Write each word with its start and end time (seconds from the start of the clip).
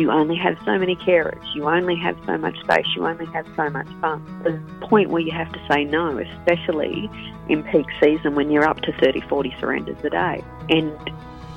You 0.00 0.10
only 0.10 0.36
have 0.36 0.56
so 0.64 0.78
many 0.78 0.96
carers, 0.96 1.44
you 1.54 1.68
only 1.68 1.94
have 1.96 2.16
so 2.24 2.38
much 2.38 2.58
space, 2.60 2.86
you 2.96 3.06
only 3.06 3.26
have 3.34 3.46
so 3.54 3.68
much 3.68 3.86
fun. 4.00 4.24
There's 4.42 4.58
a 4.58 4.86
point 4.86 5.10
where 5.10 5.20
you 5.20 5.30
have 5.30 5.52
to 5.52 5.60
say 5.70 5.84
no, 5.84 6.16
especially 6.16 7.10
in 7.50 7.62
peak 7.64 7.84
season 8.02 8.34
when 8.34 8.50
you're 8.50 8.66
up 8.66 8.80
to 8.80 8.92
30, 8.92 9.20
40 9.20 9.54
surrenders 9.60 10.02
a 10.02 10.08
day. 10.08 10.42
And 10.70 10.90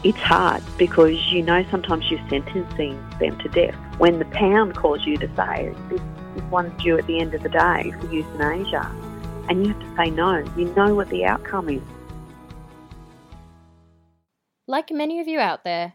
it's 0.04 0.18
hard 0.18 0.62
because 0.78 1.32
you 1.32 1.42
know 1.42 1.66
sometimes 1.72 2.12
you're 2.12 2.20
sentencing 2.30 3.02
them 3.18 3.38
to 3.38 3.48
death. 3.48 3.76
When 3.98 4.20
the 4.20 4.26
pound 4.26 4.76
calls 4.76 5.06
you 5.06 5.16
to 5.20 5.36
say, 5.38 5.74
this, 5.88 6.02
this 6.36 6.44
one's 6.52 6.84
due 6.84 6.98
at 6.98 7.08
the 7.08 7.22
end 7.22 7.34
of 7.34 7.44
the 7.44 7.50
day 7.50 7.94
for 7.98 8.14
euthanasia, 8.14 8.92
and 9.48 9.66
you 9.66 9.72
have 9.72 9.80
to 9.80 9.96
say 9.96 10.10
no, 10.10 10.44
you 10.58 10.66
know 10.76 10.96
what 10.96 11.08
the 11.08 11.24
outcome 11.24 11.70
is. 11.70 11.82
Like 14.68 14.92
many 14.92 15.22
of 15.22 15.30
you 15.30 15.40
out 15.40 15.64
there, 15.64 15.94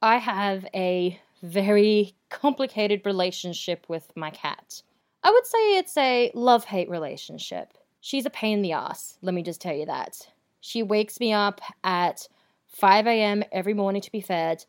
I 0.00 0.16
have 0.16 0.64
a 0.72 1.20
very 1.42 2.14
complicated 2.28 3.02
relationship 3.04 3.86
with 3.88 4.10
my 4.16 4.30
cat. 4.30 4.82
I 5.22 5.30
would 5.30 5.46
say 5.46 5.76
it's 5.76 5.96
a 5.96 6.30
love 6.34 6.64
hate 6.64 6.88
relationship. 6.88 7.74
She's 8.00 8.26
a 8.26 8.30
pain 8.30 8.58
in 8.58 8.62
the 8.62 8.72
ass, 8.72 9.18
let 9.22 9.34
me 9.34 9.42
just 9.42 9.60
tell 9.60 9.74
you 9.74 9.86
that. 9.86 10.28
She 10.60 10.82
wakes 10.82 11.20
me 11.20 11.32
up 11.32 11.60
at 11.84 12.28
5 12.68 13.06
a.m. 13.06 13.44
every 13.52 13.74
morning 13.74 14.00
to 14.02 14.12
be 14.12 14.20
fed, 14.20 14.64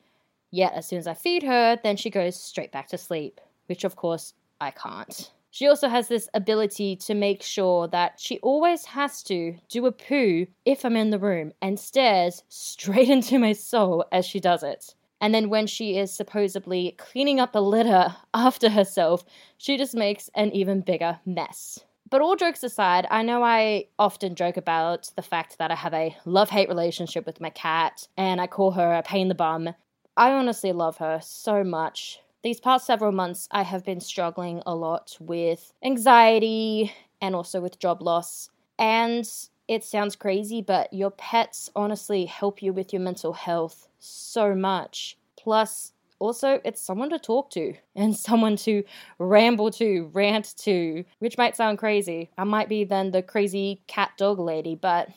yet 0.49 0.73
as 0.73 0.87
soon 0.87 0.99
as 0.99 1.07
I 1.07 1.13
feed 1.13 1.43
her, 1.43 1.79
then 1.81 1.95
she 1.95 2.09
goes 2.09 2.35
straight 2.35 2.71
back 2.71 2.87
to 2.89 2.97
sleep, 2.97 3.39
which 3.67 3.83
of 3.83 3.95
course 3.95 4.33
I 4.59 4.71
can't. 4.71 5.31
She 5.49 5.67
also 5.67 5.89
has 5.89 6.07
this 6.07 6.29
ability 6.33 6.95
to 6.97 7.13
make 7.13 7.43
sure 7.43 7.87
that 7.89 8.19
she 8.19 8.39
always 8.39 8.85
has 8.85 9.21
to 9.23 9.55
do 9.69 9.85
a 9.85 9.91
poo 9.91 10.47
if 10.63 10.85
I'm 10.85 10.95
in 10.95 11.09
the 11.09 11.19
room 11.19 11.51
and 11.61 11.77
stares 11.77 12.43
straight 12.49 13.09
into 13.09 13.37
my 13.37 13.53
soul 13.53 14.05
as 14.11 14.25
she 14.25 14.39
does 14.39 14.63
it. 14.63 14.95
And 15.21 15.33
then 15.33 15.49
when 15.49 15.67
she 15.67 15.97
is 15.97 16.11
supposedly 16.11 16.95
cleaning 16.97 17.39
up 17.39 17.53
the 17.53 17.61
litter 17.61 18.15
after 18.33 18.69
herself, 18.69 19.23
she 19.57 19.77
just 19.77 19.95
makes 19.95 20.29
an 20.35 20.51
even 20.51 20.81
bigger 20.81 21.19
mess. 21.25 21.79
But 22.09 22.21
all 22.21 22.35
jokes 22.35 22.63
aside, 22.63 23.07
I 23.09 23.21
know 23.21 23.41
I 23.41 23.85
often 23.97 24.35
joke 24.35 24.57
about 24.57 25.09
the 25.15 25.21
fact 25.21 25.57
that 25.59 25.71
I 25.71 25.75
have 25.75 25.93
a 25.93 26.17
love 26.25 26.49
hate 26.49 26.67
relationship 26.67 27.25
with 27.25 27.39
my 27.39 27.51
cat 27.51 28.09
and 28.17 28.41
I 28.41 28.47
call 28.47 28.71
her 28.71 28.95
a 28.95 29.03
pain 29.03 29.21
in 29.21 29.27
the 29.29 29.35
bum. 29.35 29.69
I 30.17 30.31
honestly 30.31 30.73
love 30.73 30.97
her 30.97 31.21
so 31.23 31.63
much. 31.63 32.19
These 32.43 32.59
past 32.59 32.85
several 32.85 33.13
months, 33.13 33.47
I 33.51 33.61
have 33.61 33.85
been 33.85 34.01
struggling 34.01 34.61
a 34.65 34.75
lot 34.75 35.15
with 35.21 35.71
anxiety 35.85 36.91
and 37.21 37.33
also 37.33 37.61
with 37.61 37.79
job 37.79 38.01
loss. 38.01 38.49
And 38.77 39.25
it 39.71 39.85
sounds 39.85 40.17
crazy, 40.17 40.61
but 40.61 40.91
your 40.91 41.11
pets 41.11 41.69
honestly 41.77 42.25
help 42.25 42.61
you 42.61 42.73
with 42.73 42.91
your 42.91 43.01
mental 43.01 43.31
health 43.31 43.87
so 43.99 44.53
much. 44.53 45.17
Plus, 45.37 45.93
also 46.19 46.59
it's 46.65 46.81
someone 46.81 47.09
to 47.09 47.17
talk 47.17 47.49
to 47.51 47.73
and 47.95 48.13
someone 48.13 48.57
to 48.57 48.83
ramble 49.17 49.71
to, 49.71 50.11
rant 50.11 50.53
to, 50.57 51.05
which 51.19 51.37
might 51.37 51.55
sound 51.55 51.77
crazy. 51.77 52.29
I 52.37 52.43
might 52.43 52.67
be 52.67 52.83
then 52.83 53.11
the 53.11 53.21
crazy 53.23 53.81
cat 53.87 54.11
dog 54.17 54.39
lady, 54.39 54.75
but 54.75 55.07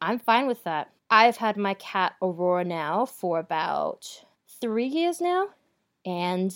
I'm 0.00 0.18
fine 0.18 0.48
with 0.48 0.64
that. 0.64 0.90
I've 1.08 1.36
had 1.36 1.56
my 1.56 1.74
cat 1.74 2.16
Aurora 2.20 2.64
now 2.64 3.06
for 3.06 3.38
about 3.38 4.24
three 4.60 4.86
years 4.86 5.20
now, 5.20 5.46
and 6.04 6.52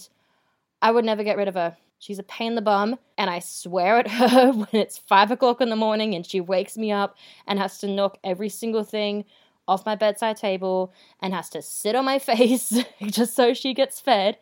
I 0.83 0.91
would 0.91 1.05
never 1.05 1.23
get 1.23 1.37
rid 1.37 1.47
of 1.47 1.55
her. 1.55 1.77
She's 1.99 2.19
a 2.19 2.23
pain 2.23 2.49
in 2.49 2.55
the 2.55 2.63
bum, 2.63 2.99
and 3.17 3.31
I 3.31 3.39
swear 3.39 3.99
at 3.99 4.09
her 4.11 4.53
when 4.53 4.69
it's 4.73 4.99
five 4.99 5.31
o'clock 5.31 5.61
in 5.61 5.71
the 5.71 5.77
morning 5.77 6.15
and 6.15 6.27
she 6.27 6.41
wakes 6.41 6.77
me 6.77 6.93
up 6.93 7.17
and 7.47 7.59
has 7.59 7.79
to 7.79 7.89
knock 7.89 8.19
every 8.23 8.49
single 8.49 8.85
thing 8.85 9.25
off 9.69 9.87
my 9.87 9.97
bedside 9.97 10.37
table 10.37 10.93
and 11.21 11.35
has 11.35 11.49
to 11.51 11.63
sit 11.63 11.95
on 11.95 12.05
my 12.05 12.19
face 12.21 12.73
just 13.03 13.35
so 13.35 13.55
she 13.55 13.75
gets 13.75 14.01
fed, 14.01 14.39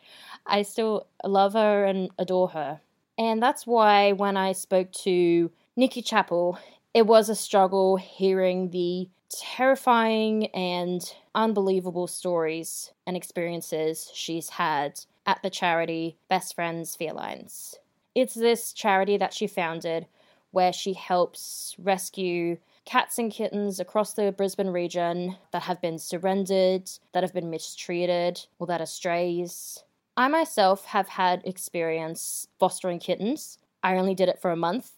I 0.47 0.62
still 0.62 1.06
love 1.25 1.54
her 1.54 1.84
and 1.84 2.10
adore 2.19 2.48
her. 2.48 2.81
And 3.16 3.43
that's 3.43 3.66
why 3.66 4.12
when 4.12 4.37
I 4.37 4.53
spoke 4.53 4.91
to 5.04 5.50
Nikki 5.76 6.03
Chapple, 6.03 6.59
it 6.93 7.06
was 7.06 7.28
a 7.28 7.34
struggle 7.34 7.97
hearing 7.97 8.70
the 8.70 9.09
terrifying 9.31 10.47
and 10.48 11.03
unbelievable 11.34 12.06
stories 12.06 12.93
and 13.06 13.16
experiences 13.16 14.10
she's 14.14 14.50
had 14.50 15.00
at 15.26 15.42
the 15.42 15.50
charity 15.50 16.16
Best 16.28 16.54
Friends 16.54 16.96
Felines. 16.96 17.76
It's 18.14 18.34
this 18.34 18.72
charity 18.72 19.16
that 19.16 19.34
she 19.34 19.46
founded 19.46 20.06
where 20.50 20.72
she 20.72 20.92
helps 20.92 21.74
rescue 21.78 22.58
cats 22.84 23.18
and 23.18 23.32
kittens 23.32 23.80
across 23.80 24.12
the 24.12 24.32
Brisbane 24.32 24.68
region 24.68 25.36
that 25.52 25.62
have 25.62 25.80
been 25.80 25.98
surrendered, 25.98 26.90
that 27.12 27.22
have 27.22 27.34
been 27.34 27.50
mistreated, 27.50 28.46
or 28.58 28.66
that 28.66 28.80
are 28.80 28.86
strays. 28.86 29.82
I 30.16 30.28
myself 30.28 30.84
have 30.86 31.08
had 31.08 31.42
experience 31.44 32.46
fostering 32.58 33.00
kittens. 33.00 33.58
I 33.82 33.96
only 33.96 34.14
did 34.14 34.28
it 34.28 34.40
for 34.40 34.50
a 34.50 34.56
month. 34.56 34.92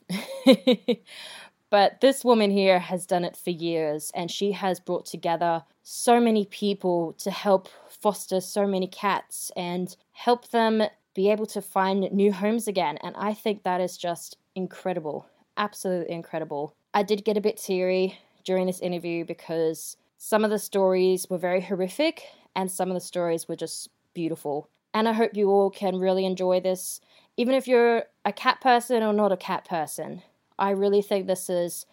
but 1.71 2.01
this 2.01 2.25
woman 2.25 2.51
here 2.51 2.79
has 2.79 3.07
done 3.07 3.25
it 3.25 3.37
for 3.37 3.51
years 3.51 4.13
and 4.15 4.31
she 4.31 4.53
has 4.53 4.79
brought 4.79 5.07
together 5.07 5.65
so 5.83 6.21
many 6.21 6.45
people 6.45 7.15
to 7.15 7.31
help 7.31 7.69
foster 8.01 8.41
so 8.41 8.67
many 8.67 8.87
cats 8.87 9.51
and 9.57 9.97
help 10.13 10.49
them 10.51 10.83
be 11.15 11.31
able 11.31 11.47
to 11.47 11.63
find 11.63 12.11
new 12.13 12.33
homes 12.33 12.69
again. 12.69 12.99
And 13.03 13.17
I 13.17 13.33
think 13.33 13.63
that 13.63 13.81
is 13.81 13.97
just 13.97 14.37
incredible. 14.55 15.27
Absolutely 15.57 16.15
incredible. 16.15 16.75
I 16.93 17.03
did 17.03 17.25
get 17.25 17.37
a 17.37 17.41
bit 17.41 17.57
teary 17.57 18.19
during 18.45 18.67
this 18.67 18.81
interview 18.81 19.25
because 19.25 19.97
some 20.19 20.45
of 20.45 20.51
the 20.51 20.59
stories 20.59 21.29
were 21.29 21.39
very 21.39 21.61
horrific 21.61 22.25
and 22.55 22.71
some 22.71 22.91
of 22.91 22.95
the 22.95 23.01
stories 23.01 23.49
were 23.49 23.57
just 23.57 23.89
beautiful. 24.15 24.69
And 24.95 25.09
I 25.09 25.13
hope 25.13 25.37
you 25.37 25.51
all 25.51 25.71
can 25.71 25.99
really 25.99 26.25
enjoy 26.25 26.61
this, 26.61 27.01
even 27.37 27.55
if 27.55 27.69
you're 27.69 28.05
a 28.25 28.33
cat 28.33 28.61
person 28.61 29.03
or 29.03 29.13
not 29.13 29.33
a 29.33 29.37
cat 29.37 29.67
person. 29.67 30.23
I 30.59 30.71
really 30.71 31.03
think 31.03 31.27
this 31.27 31.51
is 31.51 31.85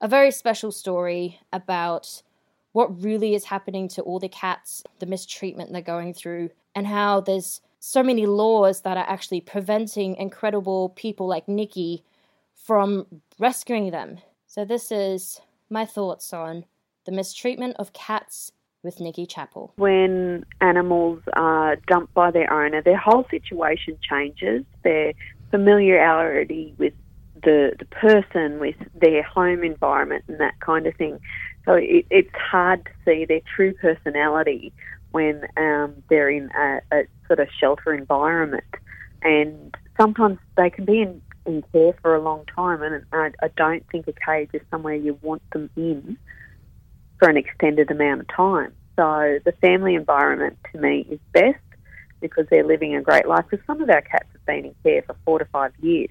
a 0.00 0.08
very 0.08 0.30
special 0.30 0.72
story 0.72 1.40
about 1.52 2.22
what 2.72 3.02
really 3.02 3.34
is 3.34 3.44
happening 3.44 3.88
to 3.88 4.02
all 4.02 4.18
the 4.18 4.28
cats, 4.28 4.82
the 4.98 5.06
mistreatment 5.06 5.72
they're 5.72 5.82
going 5.82 6.14
through, 6.14 6.50
and 6.74 6.86
how 6.86 7.20
there's 7.20 7.60
so 7.80 8.02
many 8.02 8.26
laws 8.26 8.82
that 8.82 8.96
are 8.96 9.08
actually 9.08 9.40
preventing 9.40 10.14
incredible 10.16 10.90
people 10.90 11.26
like 11.26 11.48
Nikki 11.48 12.04
from 12.54 13.06
rescuing 13.38 13.90
them 13.90 14.18
so, 14.50 14.64
this 14.64 14.90
is 14.90 15.40
my 15.70 15.86
thoughts 15.86 16.32
on 16.32 16.64
the 17.04 17.12
mistreatment 17.12 17.76
of 17.78 17.92
cats 17.92 18.50
with 18.82 18.98
Nikki 18.98 19.24
Chapple. 19.24 19.70
When 19.76 20.44
animals 20.60 21.22
are 21.34 21.76
dumped 21.86 22.12
by 22.14 22.32
their 22.32 22.52
owner, 22.52 22.82
their 22.82 22.96
whole 22.96 23.24
situation 23.30 23.96
changes. 24.02 24.64
Their 24.82 25.12
familiarity 25.52 26.74
with 26.78 26.94
the, 27.44 27.74
the 27.78 27.84
person, 27.84 28.58
with 28.58 28.74
their 28.92 29.22
home 29.22 29.62
environment, 29.62 30.24
and 30.26 30.40
that 30.40 30.58
kind 30.58 30.88
of 30.88 30.96
thing. 30.96 31.20
So, 31.64 31.74
it, 31.74 32.06
it's 32.10 32.34
hard 32.34 32.84
to 32.84 32.90
see 33.04 33.24
their 33.24 33.40
true 33.54 33.74
personality 33.74 34.72
when 35.12 35.46
um, 35.56 35.94
they're 36.08 36.30
in 36.30 36.50
a, 36.56 36.80
a 36.92 37.02
sort 37.26 37.40
of 37.40 37.48
shelter 37.58 37.92
environment. 37.92 38.64
And 39.22 39.74
sometimes 40.00 40.38
they 40.56 40.70
can 40.70 40.84
be 40.84 41.02
in 41.02 41.20
in 41.46 41.62
care 41.72 41.94
for 42.02 42.14
a 42.14 42.20
long 42.20 42.44
time, 42.54 42.82
and 42.82 43.04
I, 43.12 43.30
I 43.42 43.48
don't 43.56 43.84
think 43.90 44.06
a 44.08 44.12
cage 44.12 44.50
is 44.52 44.60
somewhere 44.70 44.94
you 44.94 45.18
want 45.22 45.42
them 45.52 45.70
in 45.74 46.18
for 47.18 47.28
an 47.28 47.36
extended 47.36 47.90
amount 47.90 48.20
of 48.20 48.28
time. 48.28 48.72
So 48.96 49.38
the 49.44 49.52
family 49.60 49.94
environment 49.94 50.58
to 50.72 50.78
me 50.78 51.06
is 51.10 51.18
best 51.32 51.58
because 52.20 52.46
they're 52.50 52.66
living 52.66 52.94
a 52.94 53.02
great 53.02 53.26
life. 53.26 53.46
Because 53.50 53.64
some 53.66 53.80
of 53.80 53.88
our 53.88 54.02
cats 54.02 54.28
have 54.32 54.44
been 54.44 54.66
in 54.66 54.74
care 54.82 55.02
for 55.02 55.16
four 55.24 55.38
to 55.38 55.44
five 55.46 55.72
years. 55.80 56.10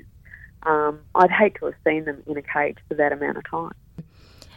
Um, 0.64 1.00
I'd 1.16 1.32
hate 1.32 1.56
to 1.60 1.66
have 1.66 1.76
seen 1.86 2.06
them 2.06 2.24
in 2.26 2.38
a 2.38 2.42
cage 2.42 2.78
for 2.88 2.96
that 2.96 3.12
amount 3.12 3.38
of 3.38 3.50
time. 3.50 3.74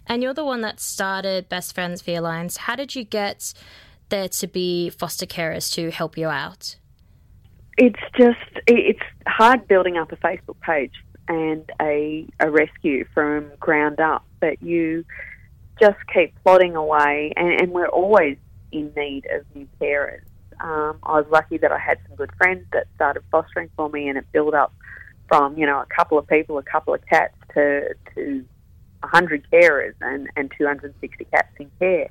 And 0.07 0.23
you're 0.23 0.35
the 0.35 0.45
one 0.45 0.61
that 0.63 0.81
started 0.81 1.49
Best 1.49 1.75
Friends 1.75 2.03
Felines. 2.03 2.57
How 2.59 2.77
did 2.77 2.95
you 2.95 3.05
get 3.05 3.55
there 4.09 4.29
to 4.29 4.47
be 4.47 4.91
foster 4.91 5.27
carers 5.27 5.73
to 5.75 5.91
help 5.91 6.19
you 6.19 6.29
out? 6.29 6.77
it's 7.79 8.01
just 8.17 8.39
it's 8.67 9.01
hard 9.27 9.67
building 9.67 9.97
up 9.97 10.13
a 10.13 10.17
Facebook 10.17 10.61
page 10.61 10.93
and 11.29 11.71
a, 11.81 12.27
a 12.41 12.51
rescue 12.51 13.07
from 13.15 13.51
ground 13.61 14.01
up, 14.01 14.25
but 14.41 14.63
you 14.63 15.05
just 15.81 15.99
keep 16.13 16.35
plodding 16.45 16.77
away, 16.77 17.33
and, 17.37 17.61
and 17.61 17.73
we're 17.73 17.89
always 17.89 18.37
in 18.73 18.93
need 18.97 19.27
of 19.33 19.45
new 19.55 19.67
carers. 19.81 20.23
Um, 20.61 20.99
I 21.03 21.21
was 21.21 21.27
lucky 21.31 21.59
that 21.59 21.73
I 21.73 21.79
had 21.79 21.99
some 22.07 22.17
good 22.17 22.31
friends 22.37 22.65
that 22.73 22.87
started 22.95 23.23
fostering 23.31 23.71
for 23.77 23.89
me, 23.89 24.09
and 24.09 24.19
it 24.19 24.27
built 24.33 24.55
up 24.55 24.73
from 25.29 25.57
you 25.57 25.65
know 25.65 25.81
a 25.81 25.87
couple 25.87 26.19
of 26.19 26.27
people, 26.27 26.59
a 26.59 26.63
couple 26.63 26.93
of 26.93 27.01
cats 27.07 27.35
to 27.55 27.95
to 28.15 28.45
100 29.03 29.47
carers 29.53 29.95
and, 30.01 30.29
and 30.37 30.53
260 30.57 31.25
cats 31.27 31.49
in 31.59 31.71
care. 31.79 32.09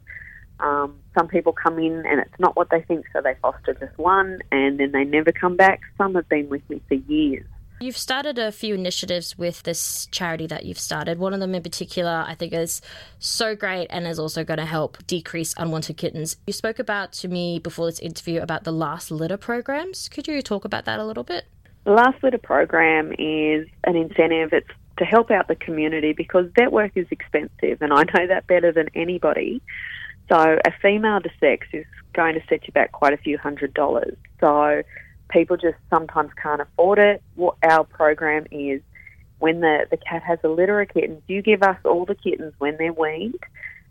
Um, 0.59 0.99
some 1.17 1.27
people 1.27 1.53
come 1.53 1.79
in 1.79 2.05
and 2.05 2.19
it's 2.19 2.39
not 2.39 2.55
what 2.55 2.69
they 2.69 2.81
think, 2.81 3.05
so 3.13 3.21
they 3.21 3.35
foster 3.41 3.73
just 3.73 3.97
one 3.97 4.39
and 4.51 4.79
then 4.79 4.91
they 4.91 5.03
never 5.03 5.31
come 5.31 5.57
back. 5.57 5.81
Some 5.97 6.15
have 6.15 6.29
been 6.29 6.49
with 6.49 6.67
me 6.69 6.81
for 6.87 6.95
years. 6.95 7.45
You've 7.81 7.97
started 7.97 8.37
a 8.37 8.51
few 8.51 8.75
initiatives 8.75 9.39
with 9.39 9.63
this 9.63 10.05
charity 10.11 10.45
that 10.45 10.65
you've 10.65 10.77
started. 10.77 11.17
One 11.17 11.33
of 11.33 11.39
them 11.39 11.55
in 11.55 11.63
particular, 11.63 12.23
I 12.27 12.35
think, 12.35 12.53
is 12.53 12.79
so 13.17 13.55
great 13.55 13.87
and 13.89 14.05
is 14.05 14.19
also 14.19 14.43
going 14.43 14.59
to 14.59 14.67
help 14.67 14.99
decrease 15.07 15.55
unwanted 15.57 15.97
kittens. 15.97 16.37
You 16.45 16.53
spoke 16.53 16.77
about 16.77 17.11
to 17.13 17.27
me 17.27 17.57
before 17.57 17.87
this 17.87 17.97
interview 17.97 18.39
about 18.39 18.65
the 18.65 18.71
last 18.71 19.09
litter 19.09 19.35
programs. 19.35 20.09
Could 20.09 20.27
you 20.27 20.43
talk 20.43 20.63
about 20.63 20.85
that 20.85 20.99
a 20.99 21.05
little 21.05 21.23
bit? 21.23 21.45
The 21.85 21.93
last 21.93 22.21
litter 22.21 22.37
program 22.37 23.13
is 23.13 23.67
an 23.85 23.95
incentive. 23.95 24.53
It's 24.53 24.69
to 24.97 25.05
help 25.05 25.31
out 25.31 25.47
the 25.47 25.55
community 25.55 26.13
because 26.13 26.47
vet 26.55 26.71
work 26.71 26.91
is 26.95 27.07
expensive, 27.11 27.81
and 27.81 27.93
I 27.93 28.03
know 28.03 28.27
that 28.27 28.47
better 28.47 28.71
than 28.71 28.89
anybody. 28.93 29.61
So 30.29 30.37
a 30.37 30.71
female 30.81 31.21
to 31.21 31.29
sex 31.39 31.67
is 31.73 31.85
going 32.13 32.35
to 32.35 32.41
set 32.47 32.67
you 32.67 32.73
back 32.73 32.91
quite 32.91 33.13
a 33.13 33.17
few 33.17 33.37
hundred 33.37 33.73
dollars. 33.73 34.15
So 34.39 34.83
people 35.29 35.57
just 35.57 35.77
sometimes 35.89 36.31
can't 36.41 36.61
afford 36.61 36.99
it. 36.99 37.21
What 37.35 37.55
our 37.63 37.83
program 37.83 38.45
is, 38.51 38.81
when 39.39 39.61
the, 39.61 39.87
the 39.89 39.97
cat 39.97 40.23
has 40.23 40.39
a 40.43 40.47
litter 40.47 40.79
of 40.81 40.89
kittens, 40.89 41.21
you 41.27 41.41
give 41.41 41.63
us 41.63 41.77
all 41.83 42.05
the 42.05 42.15
kittens 42.15 42.53
when 42.59 42.77
they're 42.77 42.93
weaned, 42.93 43.39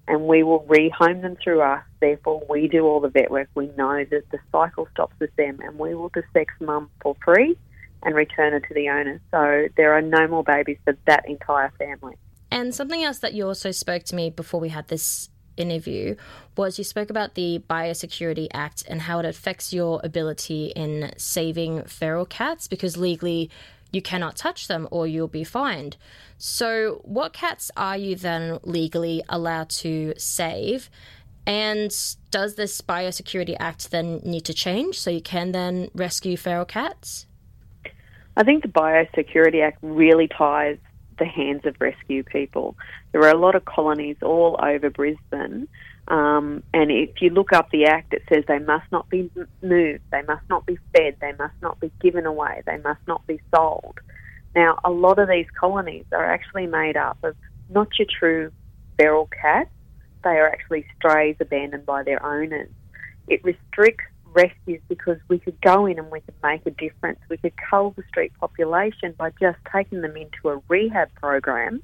and 0.06 0.22
we 0.22 0.42
will 0.42 0.60
rehome 0.60 1.22
them 1.22 1.36
through 1.42 1.62
us. 1.62 1.82
Therefore, 2.00 2.44
we 2.48 2.68
do 2.68 2.86
all 2.86 3.00
the 3.00 3.08
vet 3.08 3.30
work. 3.30 3.48
We 3.54 3.66
know 3.76 4.04
that 4.04 4.30
the 4.30 4.38
cycle 4.52 4.88
stops 4.92 5.14
with 5.18 5.34
them, 5.36 5.60
and 5.62 5.78
we 5.78 5.94
will 5.94 6.10
sex 6.32 6.54
mum 6.60 6.90
for 7.02 7.16
free 7.24 7.56
and 8.02 8.14
return 8.14 8.52
her 8.52 8.60
to 8.60 8.74
the 8.74 8.88
owner. 8.88 9.20
So 9.30 9.68
there 9.76 9.94
are 9.94 10.02
no 10.02 10.26
more 10.26 10.44
babies 10.44 10.78
for 10.84 10.96
that 11.06 11.28
entire 11.28 11.72
family. 11.78 12.16
And 12.50 12.74
something 12.74 13.02
else 13.02 13.18
that 13.18 13.34
you 13.34 13.46
also 13.46 13.70
spoke 13.70 14.04
to 14.04 14.16
me 14.16 14.30
before 14.30 14.60
we 14.60 14.70
had 14.70 14.88
this 14.88 15.28
interview 15.56 16.16
was 16.56 16.78
you 16.78 16.84
spoke 16.84 17.10
about 17.10 17.34
the 17.34 17.62
Biosecurity 17.68 18.48
Act 18.52 18.84
and 18.88 19.02
how 19.02 19.18
it 19.20 19.26
affects 19.26 19.72
your 19.72 20.00
ability 20.02 20.72
in 20.74 21.12
saving 21.16 21.84
feral 21.84 22.26
cats 22.26 22.66
because 22.66 22.96
legally 22.96 23.50
you 23.92 24.00
cannot 24.00 24.36
touch 24.36 24.68
them 24.68 24.88
or 24.90 25.06
you'll 25.06 25.28
be 25.28 25.44
fined. 25.44 25.96
So, 26.38 27.00
what 27.04 27.32
cats 27.32 27.70
are 27.76 27.96
you 27.96 28.14
then 28.16 28.58
legally 28.62 29.22
allowed 29.28 29.68
to 29.70 30.14
save? 30.16 30.90
And 31.46 31.92
does 32.30 32.54
this 32.54 32.80
Biosecurity 32.80 33.56
Act 33.58 33.90
then 33.90 34.20
need 34.24 34.44
to 34.44 34.54
change 34.54 34.98
so 34.98 35.10
you 35.10 35.22
can 35.22 35.52
then 35.52 35.88
rescue 35.94 36.36
feral 36.36 36.64
cats? 36.64 37.26
I 38.40 38.42
think 38.42 38.62
the 38.62 38.70
Biosecurity 38.70 39.62
Act 39.62 39.76
really 39.82 40.26
ties 40.26 40.78
the 41.18 41.26
hands 41.26 41.66
of 41.66 41.76
rescue 41.78 42.22
people. 42.22 42.74
There 43.12 43.20
are 43.20 43.34
a 43.34 43.38
lot 43.38 43.54
of 43.54 43.66
colonies 43.66 44.16
all 44.22 44.58
over 44.62 44.88
Brisbane, 44.88 45.68
um, 46.08 46.62
and 46.72 46.90
if 46.90 47.20
you 47.20 47.28
look 47.28 47.52
up 47.52 47.70
the 47.70 47.84
Act, 47.84 48.14
it 48.14 48.22
says 48.32 48.44
they 48.48 48.58
must 48.58 48.90
not 48.90 49.10
be 49.10 49.30
moved, 49.60 50.04
they 50.10 50.22
must 50.22 50.48
not 50.48 50.64
be 50.64 50.78
fed, 50.96 51.16
they 51.20 51.34
must 51.38 51.52
not 51.60 51.78
be 51.80 51.92
given 52.00 52.24
away, 52.24 52.62
they 52.64 52.78
must 52.78 53.06
not 53.06 53.26
be 53.26 53.42
sold. 53.54 54.00
Now, 54.54 54.78
a 54.84 54.90
lot 54.90 55.18
of 55.18 55.28
these 55.28 55.46
colonies 55.60 56.06
are 56.10 56.24
actually 56.24 56.66
made 56.66 56.96
up 56.96 57.18
of 57.22 57.36
not 57.68 57.88
your 57.98 58.08
true 58.18 58.52
feral 58.96 59.28
cats, 59.42 59.68
they 60.24 60.30
are 60.30 60.48
actually 60.48 60.86
strays 60.96 61.36
abandoned 61.40 61.84
by 61.84 62.04
their 62.04 62.24
owners. 62.24 62.70
It 63.28 63.44
restricts 63.44 64.06
rescues 64.32 64.80
because 64.88 65.18
we 65.28 65.38
could 65.38 65.60
go 65.60 65.86
in 65.86 65.98
and 65.98 66.10
we 66.10 66.20
could 66.20 66.34
make 66.42 66.64
a 66.66 66.70
difference. 66.70 67.18
We 67.28 67.36
could 67.36 67.54
cull 67.70 67.90
the 67.96 68.02
street 68.08 68.32
population 68.38 69.14
by 69.18 69.30
just 69.40 69.58
taking 69.72 70.00
them 70.00 70.16
into 70.16 70.48
a 70.48 70.60
rehab 70.68 71.08
program 71.14 71.82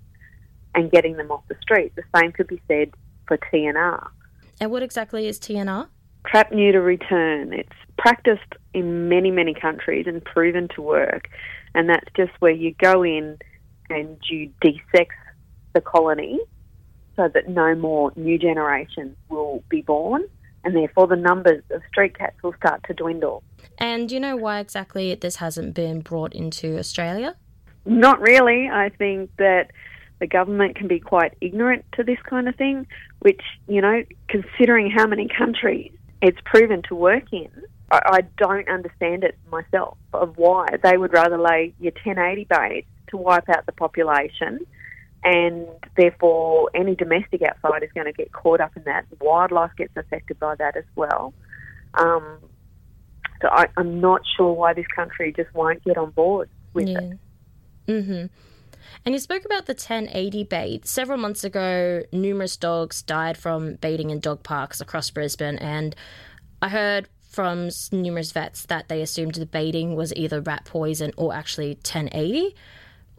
and 0.75 0.91
getting 0.91 1.17
them 1.17 1.31
off 1.31 1.43
the 1.49 1.57
street. 1.61 1.93
The 1.97 2.03
same 2.15 2.33
could 2.33 2.47
be 2.47 2.61
said 2.69 2.93
for 3.27 3.39
TNR. 3.39 4.09
And 4.61 4.71
what 4.71 4.83
exactly 4.83 5.27
is 5.27 5.39
TNR? 5.39 5.89
Trap, 6.27 6.53
neuter, 6.53 6.83
return. 6.83 7.53
It's 7.53 7.69
practiced 7.99 8.55
in 8.75 9.09
many, 9.09 9.31
many 9.31 9.55
countries 9.55 10.07
and 10.07 10.25
proven 10.25 10.69
to 10.75 10.83
work. 10.83 11.29
And 11.75 11.89
that's 11.89 12.09
just 12.17 12.33
where 12.41 12.53
you 12.53 12.75
go 12.83 13.03
in 13.03 13.39
and 13.91 14.19
you 14.29 14.51
desex 14.65 15.09
the 15.75 15.81
colony 15.81 16.41
so 17.17 17.29
that 17.33 17.49
no 17.49 17.75
more 17.75 18.13
new 18.17 18.39
generations 18.39 19.17
will 19.29 19.63
be 19.69 19.83
born 19.83 20.25
and 20.67 20.75
therefore 20.75 21.07
the 21.07 21.17
numbers 21.17 21.63
of 21.71 21.81
street 21.89 22.19
cats 22.19 22.43
will 22.43 22.53
start 22.55 22.83
to 22.89 22.93
dwindle. 22.93 23.45
And 23.79 24.09
do 24.09 24.17
you 24.17 24.21
know 24.21 24.35
why 24.37 24.59
exactly 24.59 25.15
this 25.15 25.37
hasn't 25.37 25.75
been 25.75 26.01
brought 26.01 26.35
into 26.35 26.77
Australia? 26.77 27.37
Not 27.85 28.21
really. 28.21 28.69
I 28.69 28.89
think 28.89 29.31
that 29.39 29.71
the 30.19 30.27
government 30.27 30.75
can 30.75 30.89
be 30.89 30.99
quite 30.99 31.35
ignorant 31.41 31.85
to 31.93 32.03
this 32.03 32.19
kind 32.29 32.49
of 32.49 32.57
thing, 32.57 32.89
which, 33.21 33.41
you 33.69 33.81
know, 33.81 34.03
considering 34.29 34.91
how 34.91 35.07
many 35.07 35.29
countries 35.29 35.93
it's 36.21 36.39
proven 36.45 36.83
to 36.89 36.97
work 36.97 37.25
in, 37.31 37.49
I, 37.93 38.01
I 38.05 38.21
don't 38.37 38.69
understand 38.69 39.23
it 39.23 39.39
myself 39.53 39.97
of 40.13 40.37
why 40.37 40.67
they 40.83 40.97
would 40.97 41.13
rather 41.13 41.39
lay 41.39 41.75
your 41.79 41.93
1080 41.93 42.47
baits 42.51 42.89
to 43.11 43.17
wipe 43.17 43.49
out 43.49 43.67
the 43.67 43.73
population 43.73 44.67
and 45.25 45.67
therefore 45.97 46.71
any 46.75 46.95
domestic 46.95 47.43
outside 47.43 47.83
is 47.83 47.91
going 47.95 48.07
to 48.07 48.13
get 48.13 48.33
caught 48.33 48.61
up 48.61 48.77
in 48.77 48.85
that. 48.85 49.07
Wildlife 49.21 49.73
gets 49.77 49.97
affected 49.97 50.39
by 50.39 50.55
that 50.57 50.77
as 50.77 50.85
well. 50.95 51.35
Um, 51.95 52.39
so 53.43 53.49
I, 53.49 53.67
am 53.77 54.01
not 54.01 54.23
sure 54.37 54.53
why 54.53 54.73
this 54.73 54.87
country 54.95 55.33
just 55.37 55.53
won't 55.55 55.83
get 55.85 55.99
on 55.99 56.11
board 56.11 56.49
with 56.73 56.89
yeah. 56.89 57.01
it. 57.01 57.19
Mm-hmm. 57.87 58.27
And 59.05 59.15
you 59.15 59.19
spoke 59.19 59.45
about 59.45 59.67
the 59.67 59.73
1080 59.73 60.45
bait. 60.45 60.87
Several 60.87 61.19
months 61.19 61.45
ago, 61.45 62.03
numerous 62.13 62.57
dogs 62.57 63.03
died 63.03 63.37
from 63.37 63.75
baiting 63.77 64.11
in 64.11 64.21
dog 64.21 64.43
parks 64.43 64.81
across 64.81 65.11
Brisbane, 65.11 65.59
and 65.59 65.95
I 66.63 66.69
heard 66.69 67.09
from 67.29 67.69
numerous 67.93 68.33
vets 68.33 68.65
that 68.67 68.89
they 68.89 69.03
assumed 69.03 69.35
the 69.35 69.47
baiting 69.47 69.95
was 69.95 70.13
either 70.17 70.41
rat 70.41 70.65
poison 70.65 71.13
or 71.17 71.35
actually 71.35 71.75
1080. 71.75 72.55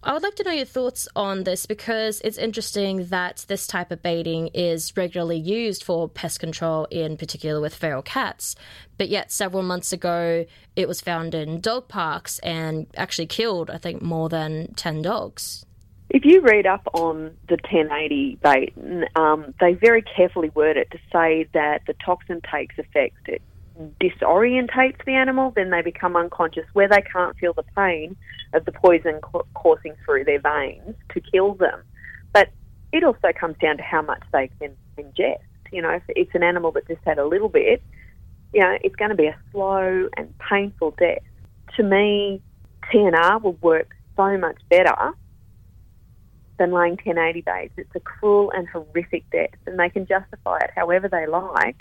I 0.04 0.14
would 0.14 0.22
like 0.22 0.36
to 0.36 0.44
know 0.44 0.52
your 0.52 0.66
thoughts 0.66 1.08
on 1.16 1.44
this 1.44 1.66
because 1.66 2.22
it's 2.22 2.38
interesting 2.38 3.08
that 3.08 3.46
this 3.48 3.66
type 3.66 3.92
of 3.92 4.04
baiting 4.04 4.48
is 4.54 4.96
regularly 4.96 5.38
used 5.40 5.84
for 5.84 6.08
pest 6.08 6.40
control, 6.40 6.86
in 6.92 7.18
particular 7.18 7.60
with 7.60 7.74
feral 7.74 8.04
cats. 8.04 8.56
But 9.00 9.10
yet, 9.10 9.32
several 9.32 9.64
months 9.64 9.92
ago, 9.92 10.46
it 10.76 10.88
was 10.88 11.02
found 11.02 11.34
in 11.34 11.62
dog 11.62 11.88
parks 11.88 12.38
and 12.40 12.86
actually 12.96 13.26
killed, 13.26 13.72
I 13.72 13.78
think, 13.78 14.04
more 14.04 14.30
than 14.30 14.74
10 14.76 15.02
dogs. 15.02 15.66
If 16.10 16.24
you 16.26 16.42
read 16.42 16.68
up 16.68 16.88
on 16.94 17.36
the 17.50 17.58
1080 17.70 18.38
bait, 18.42 18.74
um, 19.16 19.54
they 19.60 19.74
very 19.74 20.04
carefully 20.04 20.50
word 20.50 20.78
it 20.78 20.92
to 20.92 21.00
say 21.12 21.50
that 21.54 21.82
the 21.88 21.96
toxin 22.06 22.42
takes 22.50 22.78
effect. 22.78 23.30
Disorientates 24.02 25.04
the 25.06 25.14
animal, 25.14 25.52
then 25.56 25.70
they 25.70 25.82
become 25.82 26.16
unconscious 26.16 26.66
where 26.74 26.88
they 26.88 27.02
can't 27.02 27.38
feel 27.38 27.54
the 27.54 27.64
pain 27.76 28.16
of 28.54 28.66
the 28.66 28.72
poison 28.72 29.20
coursing 29.54 29.94
through 30.04 30.24
their 30.24 30.40
veins 30.40 30.96
to 31.14 31.22
kill 31.22 31.54
them. 31.54 31.84
But 32.34 32.50
it 32.92 33.04
also 33.04 33.32
comes 33.40 33.56
down 33.62 33.78
to 33.78 33.84
how 33.84 34.02
much 34.02 34.24
they 34.34 34.50
can 34.60 34.76
ingest. 34.98 35.38
You 35.72 35.82
know, 35.82 35.92
if 35.92 36.04
it's 36.10 36.34
an 36.34 36.44
animal 36.44 36.72
that 36.72 36.88
just 36.88 37.02
had 37.06 37.20
a 37.20 37.26
little 37.26 37.50
bit, 37.50 37.84
you 38.54 38.62
know, 38.62 38.78
it's 38.84 38.96
going 38.96 39.10
to 39.10 39.16
be 39.16 39.28
a 39.28 39.38
slow 39.52 40.10
and 40.18 40.34
painful 40.40 40.96
death. 40.98 41.22
To 41.76 41.84
me, 41.84 42.42
TNR 42.92 43.42
will 43.42 43.58
work 43.62 43.96
so 44.16 44.38
much 44.38 44.58
better 44.70 45.12
than 46.58 46.72
laying 46.72 46.94
1080 46.94 47.42
baits. 47.42 47.74
It's 47.78 47.96
a 47.96 48.00
cruel 48.00 48.52
and 48.56 48.68
horrific 48.68 49.30
death, 49.30 49.52
and 49.68 49.78
they 49.78 49.90
can 49.90 50.08
justify 50.08 50.58
it 50.60 50.72
however 50.76 51.08
they 51.08 51.28
like 51.28 51.78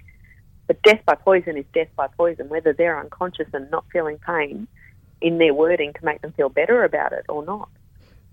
but 0.67 0.83
death 0.83 1.01
by 1.07 1.15
poison 1.15 1.57
is 1.57 1.65
death 1.73 1.89
by 1.97 2.09
poison, 2.09 2.49
whether 2.49 2.73
they're 2.73 2.99
unconscious 2.99 3.49
and 3.53 3.71
not 3.71 3.85
feeling 3.93 4.19
pain 4.19 4.67
in 5.21 5.39
their 5.39 5.55
wording 5.55 5.93
to 5.93 6.05
make 6.05 6.23
them 6.23 6.33
feel 6.33 6.49
better 6.49 6.85
about 6.85 7.13
it 7.13 7.25
or 7.29 7.45
not. 7.45 7.69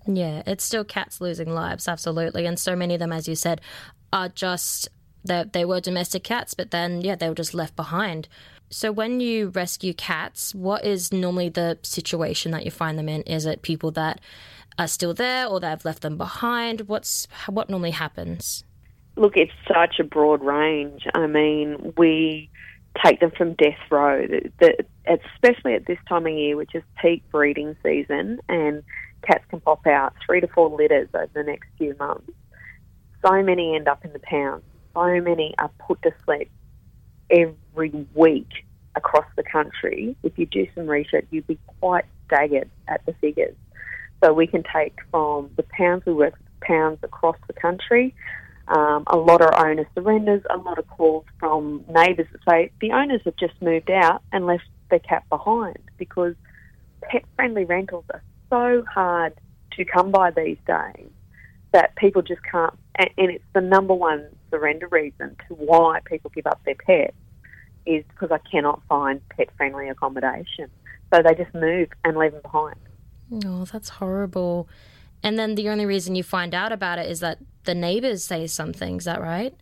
Yeah, 0.06 0.42
it's 0.46 0.64
still 0.64 0.84
cats 0.84 1.20
losing 1.20 1.50
lives, 1.50 1.88
absolutely. 1.88 2.46
And 2.46 2.58
so 2.58 2.76
many 2.76 2.94
of 2.94 3.00
them, 3.00 3.12
as 3.12 3.26
you 3.26 3.34
said, 3.34 3.60
are 4.12 4.28
just 4.28 4.88
that 5.24 5.54
they 5.54 5.64
were 5.64 5.80
domestic 5.80 6.22
cats, 6.22 6.52
but 6.52 6.70
then, 6.70 7.00
yeah, 7.00 7.14
they 7.14 7.28
were 7.28 7.34
just 7.34 7.54
left 7.54 7.74
behind. 7.74 8.28
So, 8.70 8.92
when 8.92 9.20
you 9.20 9.48
rescue 9.48 9.94
cats, 9.94 10.54
what 10.54 10.84
is 10.84 11.12
normally 11.12 11.48
the 11.48 11.78
situation 11.82 12.52
that 12.52 12.64
you 12.64 12.70
find 12.70 12.98
them 12.98 13.08
in? 13.08 13.22
Is 13.22 13.46
it 13.46 13.62
people 13.62 13.90
that 13.92 14.20
are 14.78 14.88
still 14.88 15.14
there 15.14 15.46
or 15.46 15.60
that 15.60 15.68
have 15.68 15.84
left 15.84 16.02
them 16.02 16.18
behind? 16.18 16.82
What's 16.82 17.26
what 17.48 17.70
normally 17.70 17.92
happens? 17.92 18.64
Look, 19.16 19.36
it's 19.36 19.52
such 19.68 20.00
a 20.00 20.04
broad 20.04 20.42
range. 20.44 21.06
I 21.14 21.26
mean, 21.26 21.94
we 21.96 22.50
take 23.04 23.20
them 23.20 23.30
from 23.36 23.54
death 23.54 23.78
row, 23.90 24.26
the, 24.26 24.50
the, 24.60 24.84
especially 25.34 25.74
at 25.74 25.86
this 25.86 25.98
time 26.08 26.26
of 26.26 26.32
year, 26.32 26.56
which 26.56 26.74
is 26.74 26.82
peak 27.00 27.22
breeding 27.30 27.76
season, 27.82 28.40
and 28.48 28.82
cats 29.26 29.44
can 29.48 29.60
pop 29.60 29.86
out 29.86 30.14
three 30.24 30.40
to 30.40 30.48
four 30.48 30.68
litters 30.70 31.08
over 31.14 31.30
the 31.32 31.42
next 31.42 31.68
few 31.78 31.94
months. 31.98 32.30
So 33.24 33.42
many 33.42 33.74
end 33.74 33.88
up 33.88 34.04
in 34.04 34.12
the 34.12 34.20
pound. 34.20 34.62
So 34.94 35.20
many 35.20 35.54
are 35.58 35.70
put 35.86 36.02
to 36.02 36.12
sleep. 36.24 36.50
every 37.30 38.06
week 38.14 38.48
across 38.96 39.26
the 39.36 39.42
country. 39.42 40.16
If 40.22 40.38
you 40.38 40.46
do 40.46 40.66
some 40.74 40.86
research, 40.86 41.26
you'd 41.30 41.46
be 41.46 41.58
quite 41.80 42.04
staggered 42.26 42.70
at 42.88 43.04
the 43.06 43.12
figures. 43.14 43.56
So 44.22 44.32
we 44.32 44.46
can 44.46 44.62
take 44.74 44.96
from 45.10 45.50
the 45.56 45.64
pounds 45.64 46.04
we 46.06 46.12
work 46.14 46.34
with 46.34 46.60
pounds 46.60 46.98
across 47.02 47.36
the 47.46 47.52
country. 47.52 48.14
Um, 48.66 49.04
a 49.08 49.16
lot 49.16 49.42
of 49.42 49.50
owner 49.58 49.86
surrenders, 49.94 50.42
a 50.48 50.56
lot 50.56 50.78
of 50.78 50.88
calls 50.88 51.24
from 51.38 51.84
neighbours 51.88 52.26
that 52.32 52.40
say 52.48 52.70
the 52.80 52.92
owners 52.92 53.20
have 53.24 53.36
just 53.36 53.60
moved 53.60 53.90
out 53.90 54.22
and 54.32 54.46
left 54.46 54.64
their 54.90 55.00
cat 55.00 55.22
behind 55.28 55.78
because 55.98 56.34
pet 57.02 57.24
friendly 57.36 57.64
rentals 57.64 58.04
are 58.10 58.22
so 58.48 58.84
hard 58.90 59.34
to 59.72 59.84
come 59.84 60.10
by 60.10 60.30
these 60.30 60.56
days 60.66 61.10
that 61.72 61.94
people 61.96 62.22
just 62.22 62.40
can't, 62.50 62.74
and, 62.96 63.10
and 63.18 63.30
it's 63.32 63.44
the 63.52 63.60
number 63.60 63.92
one 63.92 64.26
surrender 64.50 64.86
reason 64.88 65.36
to 65.48 65.54
why 65.54 66.00
people 66.04 66.30
give 66.34 66.46
up 66.46 66.60
their 66.64 66.76
pets 66.76 67.16
is 67.84 68.04
because 68.08 68.30
I 68.30 68.38
cannot 68.48 68.80
find 68.88 69.20
pet 69.30 69.48
friendly 69.56 69.88
accommodation. 69.88 70.70
So 71.12 71.22
they 71.22 71.34
just 71.34 71.54
move 71.54 71.88
and 72.04 72.16
leave 72.16 72.32
them 72.32 72.42
behind. 72.42 72.76
Oh, 73.44 73.64
that's 73.64 73.88
horrible. 73.88 74.68
And 75.22 75.38
then 75.38 75.54
the 75.54 75.68
only 75.68 75.86
reason 75.86 76.14
you 76.14 76.22
find 76.22 76.54
out 76.54 76.72
about 76.72 76.98
it 76.98 77.10
is 77.10 77.20
that 77.20 77.38
the 77.64 77.74
neighbours 77.74 78.24
say 78.24 78.46
something. 78.46 78.96
Is 78.96 79.04
that 79.04 79.20
right? 79.20 79.54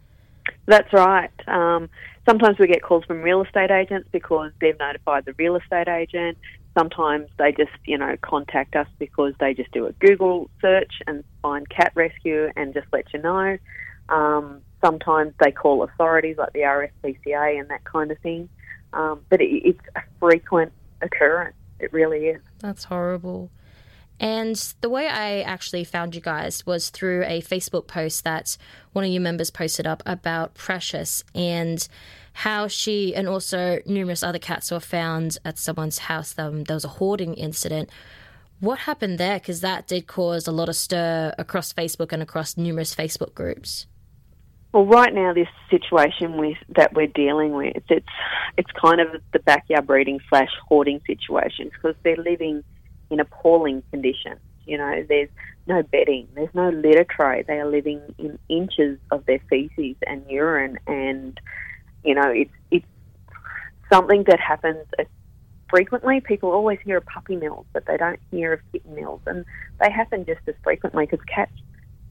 That's 0.66 0.92
right. 0.92 1.30
Um, 1.46 1.88
sometimes 2.28 2.58
we 2.58 2.66
get 2.66 2.82
calls 2.82 3.04
from 3.04 3.22
real 3.22 3.42
estate 3.42 3.70
agents 3.70 4.08
because 4.12 4.52
they've 4.60 4.78
notified 4.78 5.24
the 5.24 5.34
real 5.34 5.56
estate 5.56 5.88
agent. 5.88 6.38
Sometimes 6.76 7.28
they 7.38 7.52
just, 7.52 7.72
you 7.84 7.98
know, 7.98 8.16
contact 8.22 8.76
us 8.76 8.86
because 8.98 9.34
they 9.40 9.54
just 9.54 9.70
do 9.72 9.86
a 9.86 9.92
Google 9.92 10.48
search 10.60 10.92
and 11.06 11.22
find 11.42 11.68
cat 11.68 11.92
rescue 11.94 12.50
and 12.56 12.72
just 12.72 12.86
let 12.92 13.12
you 13.12 13.20
know. 13.20 13.58
Um, 14.08 14.62
sometimes 14.82 15.34
they 15.38 15.52
call 15.52 15.82
authorities 15.82 16.38
like 16.38 16.52
the 16.52 16.60
RSPCA 16.60 17.60
and 17.60 17.68
that 17.70 17.84
kind 17.84 18.10
of 18.10 18.18
thing. 18.18 18.48
Um, 18.92 19.20
but 19.28 19.40
it, 19.40 19.50
it's 19.64 19.80
a 19.96 20.02
frequent 20.18 20.72
occurrence. 21.02 21.56
It 21.78 21.92
really 21.92 22.28
is. 22.28 22.40
That's 22.60 22.84
horrible. 22.84 23.50
And 24.20 24.56
the 24.80 24.88
way 24.88 25.08
I 25.08 25.40
actually 25.40 25.84
found 25.84 26.14
you 26.14 26.20
guys 26.20 26.64
was 26.64 26.90
through 26.90 27.24
a 27.24 27.42
Facebook 27.42 27.86
post 27.86 28.24
that 28.24 28.56
one 28.92 29.04
of 29.04 29.10
your 29.10 29.20
members 29.20 29.50
posted 29.50 29.86
up 29.86 30.02
about 30.06 30.54
Precious 30.54 31.24
and 31.34 31.86
how 32.34 32.66
she 32.68 33.14
and 33.14 33.28
also 33.28 33.80
numerous 33.84 34.22
other 34.22 34.38
cats 34.38 34.70
were 34.70 34.80
found 34.80 35.38
at 35.44 35.58
someone's 35.58 35.98
house. 35.98 36.38
Um, 36.38 36.64
there 36.64 36.76
was 36.76 36.84
a 36.84 36.88
hoarding 36.88 37.34
incident. 37.34 37.90
What 38.60 38.80
happened 38.80 39.18
there? 39.18 39.38
Because 39.38 39.60
that 39.60 39.88
did 39.88 40.06
cause 40.06 40.46
a 40.46 40.52
lot 40.52 40.68
of 40.68 40.76
stir 40.76 41.34
across 41.36 41.72
Facebook 41.72 42.12
and 42.12 42.22
across 42.22 42.56
numerous 42.56 42.94
Facebook 42.94 43.34
groups. 43.34 43.86
Well, 44.72 44.86
right 44.86 45.12
now, 45.12 45.34
this 45.34 45.48
situation 45.68 46.38
with 46.38 46.56
that 46.76 46.94
we're 46.94 47.06
dealing 47.06 47.52
with, 47.52 47.82
it's 47.90 48.06
it's 48.56 48.70
kind 48.80 49.00
of 49.00 49.20
the 49.32 49.38
backyard 49.40 49.86
breeding 49.86 50.20
slash 50.30 50.48
hoarding 50.66 51.00
situation 51.06 51.70
because 51.74 51.94
they're 52.02 52.16
living 52.16 52.64
in 53.12 53.20
appalling 53.20 53.82
conditions. 53.90 54.40
You 54.64 54.78
know, 54.78 55.04
there's 55.08 55.28
no 55.66 55.82
bedding, 55.82 56.28
there's 56.34 56.54
no 56.54 56.70
litter 56.70 57.04
tray. 57.04 57.42
They 57.42 57.58
are 57.60 57.68
living 57.68 58.00
in 58.18 58.38
inches 58.48 58.98
of 59.10 59.26
their 59.26 59.40
feces 59.50 59.96
and 60.06 60.24
urine, 60.28 60.78
and 60.86 61.38
you 62.04 62.14
know, 62.14 62.28
it's 62.28 62.52
it's 62.70 62.86
something 63.92 64.24
that 64.24 64.40
happens 64.40 64.86
frequently. 65.68 66.20
People 66.20 66.50
always 66.50 66.78
hear 66.84 66.98
of 66.98 67.06
puppy 67.06 67.36
mills, 67.36 67.66
but 67.72 67.86
they 67.86 67.96
don't 67.96 68.20
hear 68.30 68.54
of 68.54 68.60
kitten 68.72 68.94
mills, 68.94 69.20
and 69.26 69.44
they 69.80 69.90
happen 69.90 70.24
just 70.24 70.40
as 70.46 70.54
frequently 70.62 71.06
because 71.06 71.24
cats 71.26 71.52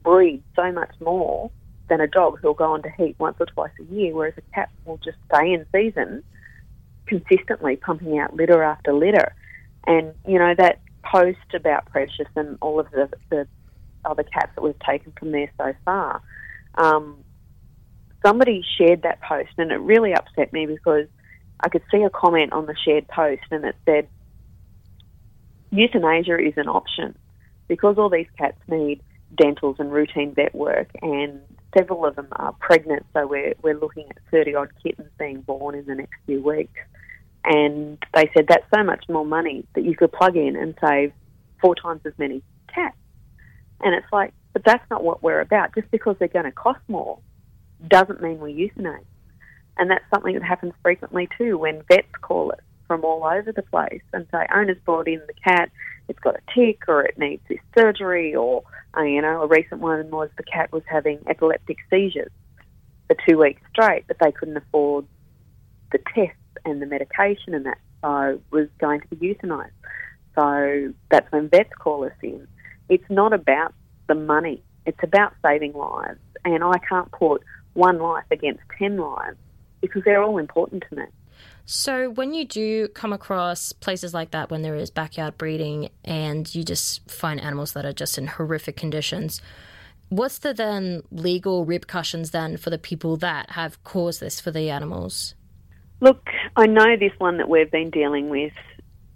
breed 0.04 0.44
so 0.56 0.72
much 0.72 0.94
more 1.00 1.52
than 1.90 2.02
a 2.02 2.08
dog 2.08 2.40
who'll 2.40 2.54
go 2.54 2.74
on 2.74 2.82
to 2.82 2.90
heat 2.92 3.16
once 3.20 3.36
or 3.40 3.46
twice 3.46 3.72
a 3.80 3.94
year, 3.94 4.14
whereas 4.14 4.34
a 4.38 4.42
cat 4.54 4.70
will 4.86 4.98
just 4.98 5.18
stay 5.34 5.54
in 5.54 5.66
season 5.72 6.24
consistently 7.06 7.76
pumping 7.76 8.18
out 8.18 8.34
litter 8.34 8.64
after 8.64 8.94
litter. 8.94 9.36
And, 9.86 10.14
you 10.26 10.40
know, 10.40 10.54
that 10.58 10.80
post 11.04 11.54
about 11.54 11.86
Precious 11.88 12.28
and 12.36 12.58
all 12.62 12.80
of 12.80 12.90
the, 12.92 13.10
the 13.30 13.48
other 14.06 14.24
cats 14.24 14.52
that 14.56 14.62
we've 14.62 14.80
taken 14.80 15.14
from 15.18 15.32
there 15.32 15.52
so 15.58 15.74
far, 15.86 16.22
um, 16.76 17.18
somebody 18.26 18.64
shared 18.78 19.04
that 19.04 19.22
post 19.22 19.52
and 19.58 19.72
it 19.72 19.80
really 19.80 20.14
upset 20.14 20.52
me 20.54 20.66
because 20.66 21.08
I 21.60 21.70
could 21.70 21.84
see 21.92 22.04
a 22.04 22.10
comment 22.10 22.54
on 22.54 22.66
the 22.66 22.76
shared 22.86 23.08
post 23.08 23.44
and 23.52 23.66
it 23.66 23.76
said, 23.86 24.08
euthanasia 25.72 26.38
is 26.38 26.54
an 26.58 26.68
option 26.68 27.18
because 27.68 27.98
all 27.98 28.10
these 28.10 28.28
cats 28.38 28.58
need 28.68 29.02
dentals 29.36 29.78
and 29.80 29.92
routine 29.92 30.34
vet 30.34 30.54
work 30.54 30.90
and 31.02 31.42
several 31.78 32.06
of 32.06 32.16
them 32.16 32.28
are 32.34 32.54
pregnant, 32.60 33.06
so 33.14 33.26
we're, 33.26 33.54
we're 33.62 33.80
looking 33.80 34.08
at 34.10 34.18
30 34.30 34.56
odd 34.56 34.70
kittens 34.84 35.10
being 35.18 35.42
born 35.42 35.76
in 35.76 35.86
the 35.86 35.96
next 35.96 36.16
few 36.26 36.42
weeks. 36.44 36.80
And 37.44 37.98
they 38.14 38.30
said 38.36 38.46
that's 38.48 38.66
so 38.74 38.84
much 38.84 39.06
more 39.10 39.26
money 39.26 39.66
that 39.74 39.84
you 39.84 39.96
could 39.96 40.12
plug 40.12 40.36
in 40.36 40.56
and 40.56 40.76
save 40.86 41.12
four 41.60 41.76
times 41.76 42.02
as 42.06 42.14
many 42.18 42.44
cats. 42.74 42.96
And 43.82 43.96
it's 43.96 44.12
like, 44.12 44.34
but 44.54 44.64
that's 44.64 44.88
not 44.92 45.04
what 45.04 45.24
we're 45.24 45.42
about. 45.42 45.74
Just 45.74 45.90
because 45.92 46.16
they're 46.20 46.28
going 46.28 46.46
to 46.46 46.52
cost 46.52 46.82
more 46.88 47.20
doesn't 47.88 48.22
mean 48.22 48.40
we 48.40 48.54
euthanize. 48.54 49.06
And 49.78 49.90
that's 49.90 50.04
something 50.14 50.34
that 50.34 50.44
happens 50.44 50.74
frequently 50.84 51.28
too 51.38 51.58
when 51.58 51.82
vets 51.88 52.08
call 52.22 52.52
us 52.52 52.60
from 52.88 53.04
all 53.04 53.24
over 53.24 53.52
the 53.52 53.64
place 53.64 54.02
and 54.14 54.28
say, 54.32 54.46
owner's 54.54 54.78
brought 54.86 55.08
in 55.08 55.22
the 55.26 55.34
cat, 55.34 55.72
it's 56.10 56.20
got 56.20 56.36
a 56.36 56.54
tick 56.54 56.84
or 56.88 57.02
it 57.02 57.18
needs 57.18 57.42
this 57.48 57.60
surgery 57.76 58.36
or 58.36 58.64
uh, 58.98 59.04
you 59.04 59.22
know, 59.22 59.42
a 59.42 59.48
recent 59.48 59.80
one 59.80 60.10
was 60.12 60.30
the 60.38 60.44
cat 60.44 60.72
was 60.72 60.84
having 60.86 61.20
epileptic 61.28 61.78
seizures 61.90 62.32
for 63.08 63.16
two 63.28 63.38
weeks 63.38 63.62
straight, 63.72 64.06
but 64.08 64.18
they 64.20 64.32
couldn't 64.32 64.58
afford 64.58 65.06
the 65.92 66.00
tests 66.14 66.36
and 66.66 66.82
the 66.82 66.86
medication, 66.86 67.54
and 67.54 67.66
that 67.66 67.78
so 68.02 68.42
was 68.52 68.68
going 68.80 69.02
to 69.02 69.08
be 69.08 69.34
euthanized. 69.34 69.72
So 70.36 70.94
that's 71.10 71.32
when 71.32 71.50
vets 71.50 71.72
call 71.80 72.06
us 72.06 72.14
in. 72.22 72.48
It's 72.90 73.10
not 73.10 73.34
about 73.34 73.74
the 74.08 74.16
money; 74.16 74.64
it's 74.86 75.04
about 75.04 75.34
saving 75.46 75.74
lives, 75.74 76.20
and 76.46 76.64
I 76.64 76.78
can't 76.88 77.12
put 77.12 77.44
one 77.74 78.00
life 78.00 78.26
against 78.32 78.62
ten 78.78 78.98
lives 78.98 79.38
because 79.82 80.04
they're 80.04 80.24
all 80.24 80.38
important 80.38 80.84
to 80.90 80.96
me. 80.96 81.06
So, 81.66 82.10
when 82.10 82.34
you 82.34 82.46
do 82.46 82.88
come 82.90 83.14
across 83.14 83.72
places 83.72 84.14
like 84.14 84.32
that, 84.32 84.50
when 84.50 84.62
there 84.62 84.76
is 84.76 84.90
backyard 84.90 85.38
breeding 85.38 85.90
and 86.04 86.54
you 86.54 86.64
just 86.64 87.10
find 87.10 87.40
animals 87.40 87.74
that 87.74 87.86
are 87.86 87.94
just 87.94 88.18
in 88.18 88.28
horrific 88.28 88.76
conditions, 88.76 89.42
what's 90.10 90.40
the 90.40 90.54
then 90.54 91.04
legal 91.12 91.66
repercussions 91.66 92.32
then 92.32 92.58
for 92.58 92.70
the 92.70 92.78
people 92.78 93.16
that 93.18 93.52
have 93.52 93.82
caused 93.84 94.20
this 94.20 94.40
for 94.40 94.52
the 94.52 94.70
animals? 94.70 95.36
Look, 96.02 96.30
I 96.56 96.66
know 96.66 96.98
this 96.98 97.14
one 97.20 97.38
that 97.38 97.48
we've 97.48 97.70
been 97.70 97.92
dealing 97.92 98.30
with 98.30 98.54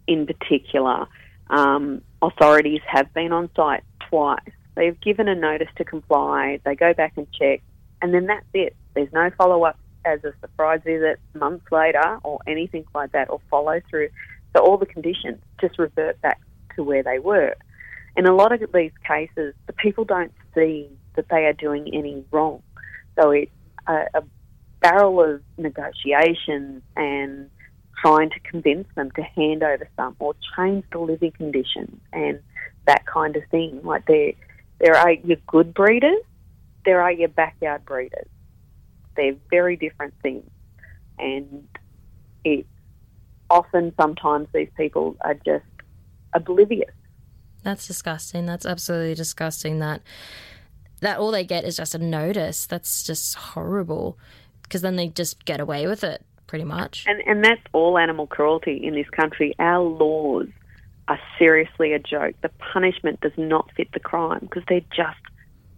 in 0.07 0.27
particular. 0.27 1.07
Um, 1.49 2.01
authorities 2.21 2.81
have 2.87 3.11
been 3.11 3.31
on 3.31 3.49
site 3.55 3.83
twice. 4.07 4.39
They've 4.75 4.99
given 5.01 5.27
a 5.27 5.33
notice 5.33 5.69
to 5.77 5.83
comply, 5.83 6.59
they 6.63 6.75
go 6.75 6.93
back 6.93 7.13
and 7.17 7.27
check, 7.31 7.61
and 8.01 8.13
then 8.13 8.27
that's 8.27 8.45
it. 8.53 8.75
There's 8.93 9.11
no 9.11 9.31
follow 9.35 9.63
up 9.63 9.79
as 10.05 10.23
a 10.23 10.33
surprise 10.41 10.81
visit 10.85 11.19
months 11.33 11.65
later 11.71 12.19
or 12.23 12.39
anything 12.45 12.85
like 12.93 13.13
that 13.13 13.31
or 13.31 13.41
follow 13.49 13.81
through. 13.89 14.09
So 14.55 14.63
all 14.63 14.77
the 14.77 14.85
conditions 14.85 15.39
just 15.59 15.79
revert 15.79 16.21
back 16.21 16.39
to 16.75 16.83
where 16.83 17.01
they 17.01 17.17
were. 17.17 17.55
In 18.15 18.27
a 18.27 18.35
lot 18.35 18.51
of 18.51 18.61
these 18.71 18.91
cases, 19.07 19.55
the 19.65 19.73
people 19.73 20.05
don't 20.05 20.31
see 20.53 20.87
that 21.15 21.29
they 21.29 21.45
are 21.45 21.53
doing 21.53 21.89
any 21.93 22.23
wrong. 22.31 22.61
So 23.19 23.31
it's 23.31 23.51
a, 23.87 24.05
a 24.13 24.23
barrel 24.85 25.19
of 25.19 25.41
negotiations 25.57 26.83
and 26.95 27.49
trying 28.01 28.29
to 28.29 28.39
convince 28.41 28.87
them 28.95 29.09
to 29.11 29.23
hand 29.23 29.63
over 29.63 29.89
some 29.95 30.15
or 30.19 30.35
change 30.55 30.83
the 30.91 30.99
living 30.99 31.31
conditions 31.31 31.99
and 32.13 32.39
that 32.85 33.03
kind 33.07 33.35
of 33.35 33.41
thing. 33.49 33.79
Like 33.83 34.05
there, 34.05 34.33
there 34.79 34.95
are 34.95 35.11
your 35.11 35.37
good 35.47 35.73
breeders, 35.73 36.21
there 36.85 37.01
are 37.01 37.11
your 37.11 37.29
backyard 37.29 37.83
breeders. 37.85 38.27
They're 39.15 39.35
very 39.49 39.75
different 39.75 40.13
things. 40.21 40.47
And 41.17 41.67
it's 42.43 42.67
often, 43.49 43.91
sometimes, 43.99 44.49
these 44.53 44.69
people 44.77 45.15
are 45.21 45.33
just 45.33 45.65
oblivious. 46.33 46.91
That's 47.63 47.87
disgusting. 47.87 48.45
That's 48.45 48.65
absolutely 48.65 49.15
disgusting. 49.15 49.79
That 49.79 50.01
that 50.99 51.17
all 51.17 51.31
they 51.31 51.43
get 51.43 51.63
is 51.63 51.77
just 51.77 51.95
a 51.95 51.97
notice. 51.97 52.65
That's 52.67 53.03
just 53.03 53.35
horrible. 53.35 54.19
Because 54.67 54.81
then 54.81 54.95
they 54.95 55.07
just 55.07 55.45
get 55.45 55.59
away 55.59 55.87
with 55.87 56.03
it, 56.03 56.23
pretty 56.47 56.65
much. 56.65 57.05
And 57.07 57.21
and 57.25 57.43
that's 57.43 57.61
all 57.73 57.97
animal 57.97 58.27
cruelty 58.27 58.79
in 58.83 58.93
this 58.93 59.09
country. 59.09 59.55
Our 59.59 59.83
laws 59.83 60.47
are 61.07 61.19
seriously 61.37 61.93
a 61.93 61.99
joke. 61.99 62.35
The 62.41 62.49
punishment 62.73 63.21
does 63.21 63.37
not 63.37 63.69
fit 63.75 63.91
the 63.93 63.99
crime 63.99 64.39
because 64.41 64.63
they're 64.67 64.81
just 64.95 65.19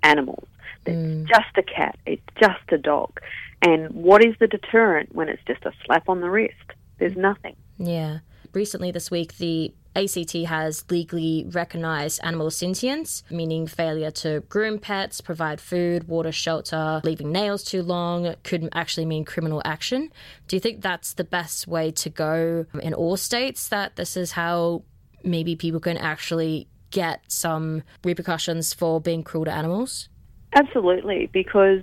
animals. 0.03 0.47
It's 0.85 0.95
mm. 0.95 1.27
just 1.27 1.57
a 1.57 1.63
cat. 1.63 1.97
It's 2.05 2.23
just 2.39 2.71
a 2.71 2.77
dog. 2.77 3.19
And 3.61 3.91
what 3.91 4.23
is 4.23 4.35
the 4.39 4.47
deterrent 4.47 5.13
when 5.13 5.29
it's 5.29 5.41
just 5.45 5.65
a 5.65 5.71
slap 5.85 6.07
on 6.07 6.21
the 6.21 6.29
wrist? 6.29 6.53
There's 6.99 7.17
nothing. 7.17 7.55
Yeah. 7.77 8.19
Recently 8.53 8.91
this 8.91 9.11
week, 9.11 9.37
the 9.37 9.73
ACT 9.97 10.33
has 10.45 10.85
legally 10.91 11.45
recognized 11.51 12.19
animal 12.23 12.51
sentience, 12.51 13.23
meaning 13.31 13.65
failure 13.65 14.11
to 14.11 14.41
groom 14.41 14.77
pets, 14.77 15.21
provide 15.21 15.59
food, 15.59 16.07
water, 16.07 16.31
shelter, 16.31 17.01
leaving 17.03 17.31
nails 17.31 17.63
too 17.63 17.81
long 17.81 18.35
could 18.43 18.69
actually 18.73 19.05
mean 19.05 19.25
criminal 19.25 19.61
action. 19.65 20.09
Do 20.47 20.55
you 20.55 20.59
think 20.59 20.81
that's 20.81 21.13
the 21.13 21.23
best 21.23 21.67
way 21.67 21.91
to 21.91 22.09
go 22.09 22.65
in 22.81 22.93
all 22.93 23.17
states? 23.17 23.69
That 23.69 23.95
this 23.95 24.15
is 24.15 24.33
how 24.33 24.83
maybe 25.23 25.55
people 25.55 25.79
can 25.79 25.97
actually 25.97 26.67
get 26.91 27.21
some 27.27 27.83
repercussions 28.03 28.73
for 28.73 29.01
being 29.01 29.23
cruel 29.23 29.45
to 29.45 29.51
animals? 29.51 30.09
Absolutely, 30.53 31.29
because 31.33 31.81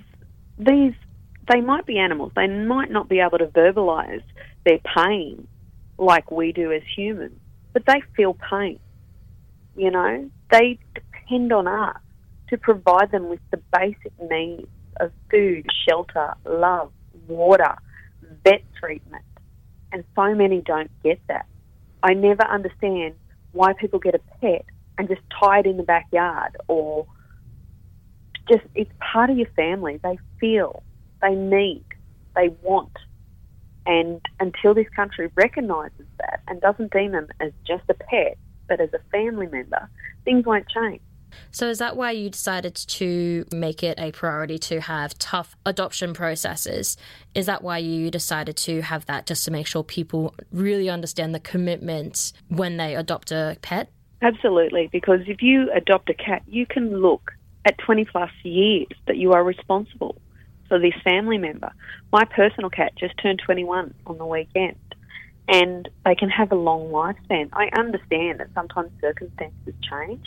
these 0.58 0.94
they 1.52 1.60
might 1.60 1.84
be 1.84 1.98
animals. 1.98 2.32
They 2.34 2.46
might 2.46 2.90
not 2.90 3.08
be 3.08 3.20
able 3.20 3.38
to 3.38 3.46
verbalize 3.46 4.22
their 4.64 4.78
pain 4.96 5.46
like 5.98 6.30
we 6.30 6.52
do 6.52 6.72
as 6.72 6.82
humans, 6.96 7.38
but 7.74 7.84
they 7.86 8.02
feel 8.16 8.34
pain. 8.50 8.78
You 9.76 9.90
know, 9.90 10.30
they 10.50 10.78
depend 10.94 11.52
on 11.52 11.66
us 11.66 11.98
to 12.48 12.56
provide 12.56 13.10
them 13.10 13.28
with 13.28 13.40
the 13.50 13.60
basic 13.78 14.12
needs 14.30 14.68
of 15.00 15.12
food, 15.30 15.66
shelter, 15.86 16.32
love, 16.46 16.92
water, 17.26 17.74
vet 18.44 18.62
treatment. 18.80 19.24
And 19.92 20.04
so 20.14 20.34
many 20.34 20.60
don't 20.60 20.90
get 21.02 21.20
that. 21.28 21.46
I 22.02 22.14
never 22.14 22.44
understand 22.44 23.14
why 23.52 23.72
people 23.72 23.98
get 23.98 24.14
a 24.14 24.20
pet 24.40 24.64
and 24.96 25.08
just 25.08 25.22
tie 25.38 25.60
it 25.60 25.66
in 25.66 25.76
the 25.76 25.82
backyard 25.82 26.56
or 26.68 27.06
just 28.48 28.62
it's 28.74 28.90
part 29.00 29.30
of 29.30 29.36
your 29.36 29.48
family. 29.56 29.98
They 30.02 30.18
feel, 30.38 30.82
they 31.22 31.34
need, 31.34 31.84
they 32.36 32.50
want. 32.62 32.92
And 33.86 34.20
until 34.40 34.74
this 34.74 34.88
country 34.94 35.30
recognises 35.34 36.06
that 36.18 36.40
and 36.48 36.60
doesn't 36.60 36.92
deem 36.92 37.12
them 37.12 37.28
as 37.40 37.52
just 37.66 37.84
a 37.88 37.94
pet, 37.94 38.38
but 38.68 38.80
as 38.80 38.90
a 38.94 38.98
family 39.10 39.46
member, 39.46 39.88
things 40.24 40.46
won't 40.46 40.66
change. 40.68 41.00
So, 41.50 41.68
is 41.68 41.78
that 41.78 41.96
why 41.96 42.12
you 42.12 42.30
decided 42.30 42.74
to 42.74 43.44
make 43.52 43.82
it 43.82 43.98
a 43.98 44.12
priority 44.12 44.58
to 44.58 44.80
have 44.80 45.18
tough 45.18 45.56
adoption 45.66 46.14
processes? 46.14 46.96
Is 47.34 47.46
that 47.46 47.62
why 47.62 47.78
you 47.78 48.10
decided 48.10 48.56
to 48.58 48.82
have 48.82 49.06
that 49.06 49.26
just 49.26 49.44
to 49.46 49.50
make 49.50 49.66
sure 49.66 49.82
people 49.82 50.34
really 50.52 50.88
understand 50.88 51.34
the 51.34 51.40
commitment 51.40 52.32
when 52.48 52.76
they 52.76 52.94
adopt 52.94 53.32
a 53.32 53.56
pet? 53.62 53.90
Absolutely, 54.22 54.88
because 54.92 55.20
if 55.26 55.42
you 55.42 55.70
adopt 55.72 56.08
a 56.08 56.14
cat, 56.14 56.42
you 56.46 56.66
can 56.66 57.00
look 57.00 57.32
at 57.64 57.76
20 57.78 58.04
plus 58.06 58.30
years 58.42 58.86
that 59.06 59.16
you 59.16 59.32
are 59.32 59.42
responsible 59.42 60.16
for 60.74 60.80
this 60.80 61.00
family 61.04 61.38
member. 61.38 61.70
My 62.12 62.24
personal 62.24 62.68
cat 62.68 62.94
just 62.98 63.16
turned 63.22 63.40
21 63.46 63.94
on 64.08 64.18
the 64.18 64.26
weekend 64.26 64.74
and 65.46 65.88
they 66.04 66.16
can 66.16 66.28
have 66.28 66.50
a 66.50 66.56
long 66.56 66.88
lifespan. 66.88 67.48
I 67.52 67.68
understand 67.78 68.40
that 68.40 68.48
sometimes 68.54 68.90
circumstances 69.00 69.72
change, 69.88 70.26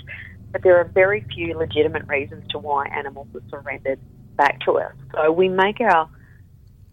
but 0.54 0.64
there 0.64 0.78
are 0.78 0.86
very 0.86 1.26
few 1.36 1.54
legitimate 1.58 2.08
reasons 2.08 2.48
to 2.52 2.60
why 2.60 2.88
animals 2.88 3.28
are 3.36 3.42
surrendered 3.50 4.00
back 4.38 4.62
to 4.62 4.78
us. 4.78 4.94
So 5.14 5.34
we 5.34 5.50
make 5.50 5.82
our 5.82 6.10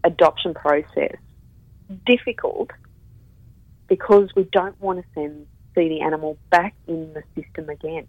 adoption 0.03 0.53
process 0.53 1.15
difficult 2.05 2.71
because 3.87 4.31
we 4.35 4.49
don't 4.51 4.77
want 4.81 4.99
to 4.99 5.05
send 5.13 5.47
see 5.75 5.87
the 5.87 6.01
animal 6.01 6.37
back 6.49 6.75
in 6.87 7.13
the 7.13 7.23
system 7.41 7.69
again. 7.69 8.05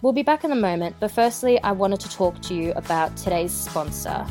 We'll 0.00 0.12
be 0.12 0.22
back 0.22 0.44
in 0.44 0.52
a 0.52 0.54
moment, 0.54 0.94
but 1.00 1.10
firstly, 1.10 1.60
I 1.64 1.72
wanted 1.72 1.98
to 2.00 2.08
talk 2.08 2.40
to 2.42 2.54
you 2.54 2.72
about 2.76 3.16
today's 3.16 3.50
sponsor. 3.50 4.24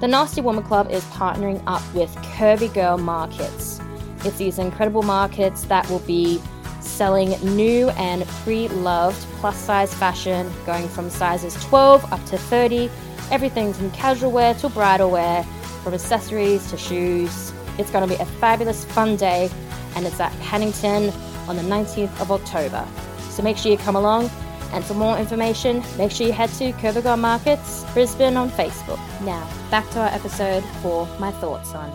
The 0.00 0.08
Nasty 0.08 0.40
Woman 0.40 0.64
Club 0.64 0.90
is 0.90 1.04
partnering 1.04 1.62
up 1.66 1.82
with 1.94 2.08
Curvy 2.38 2.72
Girl 2.72 2.96
Markets. 2.96 3.78
It's 4.24 4.38
these 4.38 4.58
incredible 4.58 5.02
markets 5.02 5.64
that 5.64 5.86
will 5.90 5.98
be 5.98 6.40
selling 6.80 7.32
new 7.54 7.90
and 7.90 8.26
pre 8.42 8.68
loved 8.68 9.18
plus 9.40 9.58
size 9.58 9.92
fashion, 9.92 10.50
going 10.64 10.88
from 10.88 11.10
sizes 11.10 11.62
12 11.66 12.10
up 12.10 12.24
to 12.24 12.38
30. 12.38 12.88
Everything 13.30 13.74
from 13.74 13.90
casual 13.90 14.32
wear 14.32 14.54
to 14.54 14.70
bridal 14.70 15.10
wear, 15.10 15.42
from 15.84 15.92
accessories 15.92 16.70
to 16.70 16.78
shoes. 16.78 17.52
It's 17.76 17.90
going 17.90 18.08
to 18.08 18.16
be 18.16 18.18
a 18.18 18.24
fabulous, 18.24 18.86
fun 18.86 19.16
day, 19.16 19.50
and 19.94 20.06
it's 20.06 20.20
at 20.20 20.32
Pennington 20.40 21.10
on 21.48 21.56
the 21.56 21.62
19th 21.64 22.18
of 22.18 22.32
October. 22.32 22.88
So 23.28 23.42
make 23.42 23.58
sure 23.58 23.70
you 23.70 23.76
come 23.76 23.96
along 23.96 24.30
and 24.72 24.84
for 24.84 24.94
more 24.94 25.18
information, 25.18 25.82
make 25.98 26.10
sure 26.10 26.26
you 26.26 26.32
head 26.32 26.50
to 26.50 26.72
Curvy 26.72 27.18
Markets 27.18 27.84
Brisbane 27.92 28.36
on 28.36 28.50
Facebook. 28.50 28.98
Now, 29.24 29.48
back 29.70 29.88
to 29.90 30.00
our 30.00 30.08
episode 30.08 30.64
for 30.82 31.06
my 31.18 31.32
thoughts 31.32 31.74
on. 31.74 31.90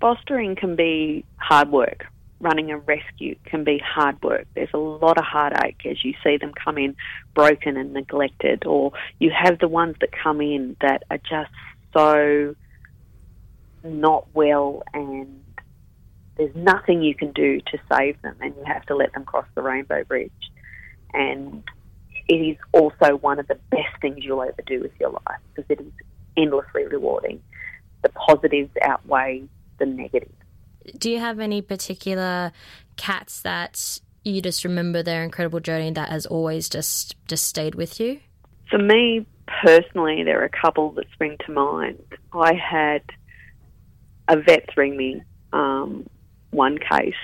Fostering 0.00 0.56
can 0.56 0.76
be 0.76 1.24
hard 1.36 1.70
work. 1.70 2.06
Running 2.40 2.70
a 2.72 2.78
rescue 2.78 3.36
can 3.44 3.64
be 3.64 3.78
hard 3.78 4.20
work. 4.22 4.46
There's 4.54 4.74
a 4.74 4.78
lot 4.78 5.16
of 5.16 5.24
heartache 5.24 5.86
as 5.86 6.04
you 6.04 6.14
see 6.22 6.36
them 6.36 6.52
come 6.52 6.76
in 6.76 6.96
broken 7.34 7.76
and 7.76 7.92
neglected, 7.92 8.66
or 8.66 8.92
you 9.18 9.30
have 9.30 9.60
the 9.60 9.68
ones 9.68 9.96
that 10.00 10.10
come 10.12 10.40
in 10.40 10.76
that 10.80 11.04
are 11.10 11.18
just 11.18 11.52
so 11.92 12.54
not 13.84 14.26
well 14.34 14.82
and 14.92 15.43
there's 16.36 16.54
nothing 16.54 17.02
you 17.02 17.14
can 17.14 17.32
do 17.32 17.60
to 17.60 17.78
save 17.92 18.20
them, 18.22 18.36
and 18.40 18.54
you 18.56 18.64
have 18.64 18.84
to 18.86 18.96
let 18.96 19.12
them 19.12 19.24
cross 19.24 19.46
the 19.54 19.62
rainbow 19.62 20.04
bridge. 20.04 20.32
And 21.12 21.62
it 22.28 22.34
is 22.34 22.56
also 22.72 23.16
one 23.16 23.38
of 23.38 23.46
the 23.46 23.58
best 23.70 24.00
things 24.00 24.18
you'll 24.24 24.42
ever 24.42 24.62
do 24.66 24.80
with 24.80 24.92
your 24.98 25.10
life 25.10 25.40
because 25.54 25.70
it 25.70 25.80
is 25.80 25.92
endlessly 26.36 26.86
rewarding. 26.86 27.42
The 28.02 28.08
positives 28.08 28.70
outweigh 28.82 29.44
the 29.78 29.86
negatives. 29.86 30.32
Do 30.98 31.10
you 31.10 31.18
have 31.20 31.40
any 31.40 31.62
particular 31.62 32.52
cats 32.96 33.40
that 33.42 34.00
you 34.24 34.42
just 34.42 34.64
remember 34.64 35.02
their 35.02 35.22
incredible 35.22 35.60
journey 35.60 35.90
that 35.92 36.08
has 36.08 36.26
always 36.26 36.68
just 36.68 37.16
just 37.26 37.46
stayed 37.46 37.74
with 37.74 38.00
you? 38.00 38.20
For 38.70 38.78
me 38.78 39.26
personally, 39.62 40.24
there 40.24 40.40
are 40.40 40.44
a 40.44 40.60
couple 40.62 40.90
that 40.92 41.06
spring 41.12 41.36
to 41.46 41.52
mind. 41.52 42.02
I 42.32 42.54
had 42.54 43.02
a 44.28 44.36
vet 44.40 44.68
ring 44.76 44.96
me 44.96 45.22
um, 45.52 46.06
one 46.54 46.78
case 46.78 47.14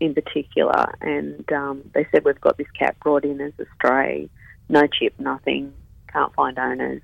in 0.00 0.14
particular, 0.14 0.94
and 1.00 1.50
um, 1.52 1.82
they 1.94 2.06
said 2.10 2.24
we've 2.24 2.40
got 2.40 2.58
this 2.58 2.70
cat 2.76 2.96
brought 3.00 3.24
in 3.24 3.40
as 3.40 3.52
a 3.60 3.64
stray, 3.76 4.28
no 4.68 4.82
chip, 4.86 5.14
nothing, 5.18 5.72
can't 6.12 6.34
find 6.34 6.58
owners. 6.58 7.02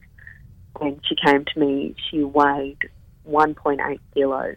And 0.81 1.01
she 1.09 1.14
came 1.14 1.45
to 1.45 1.61
me. 1.61 1.95
She 2.11 2.23
weighed 2.23 2.79
1.8 3.29 4.01
kilos 4.14 4.57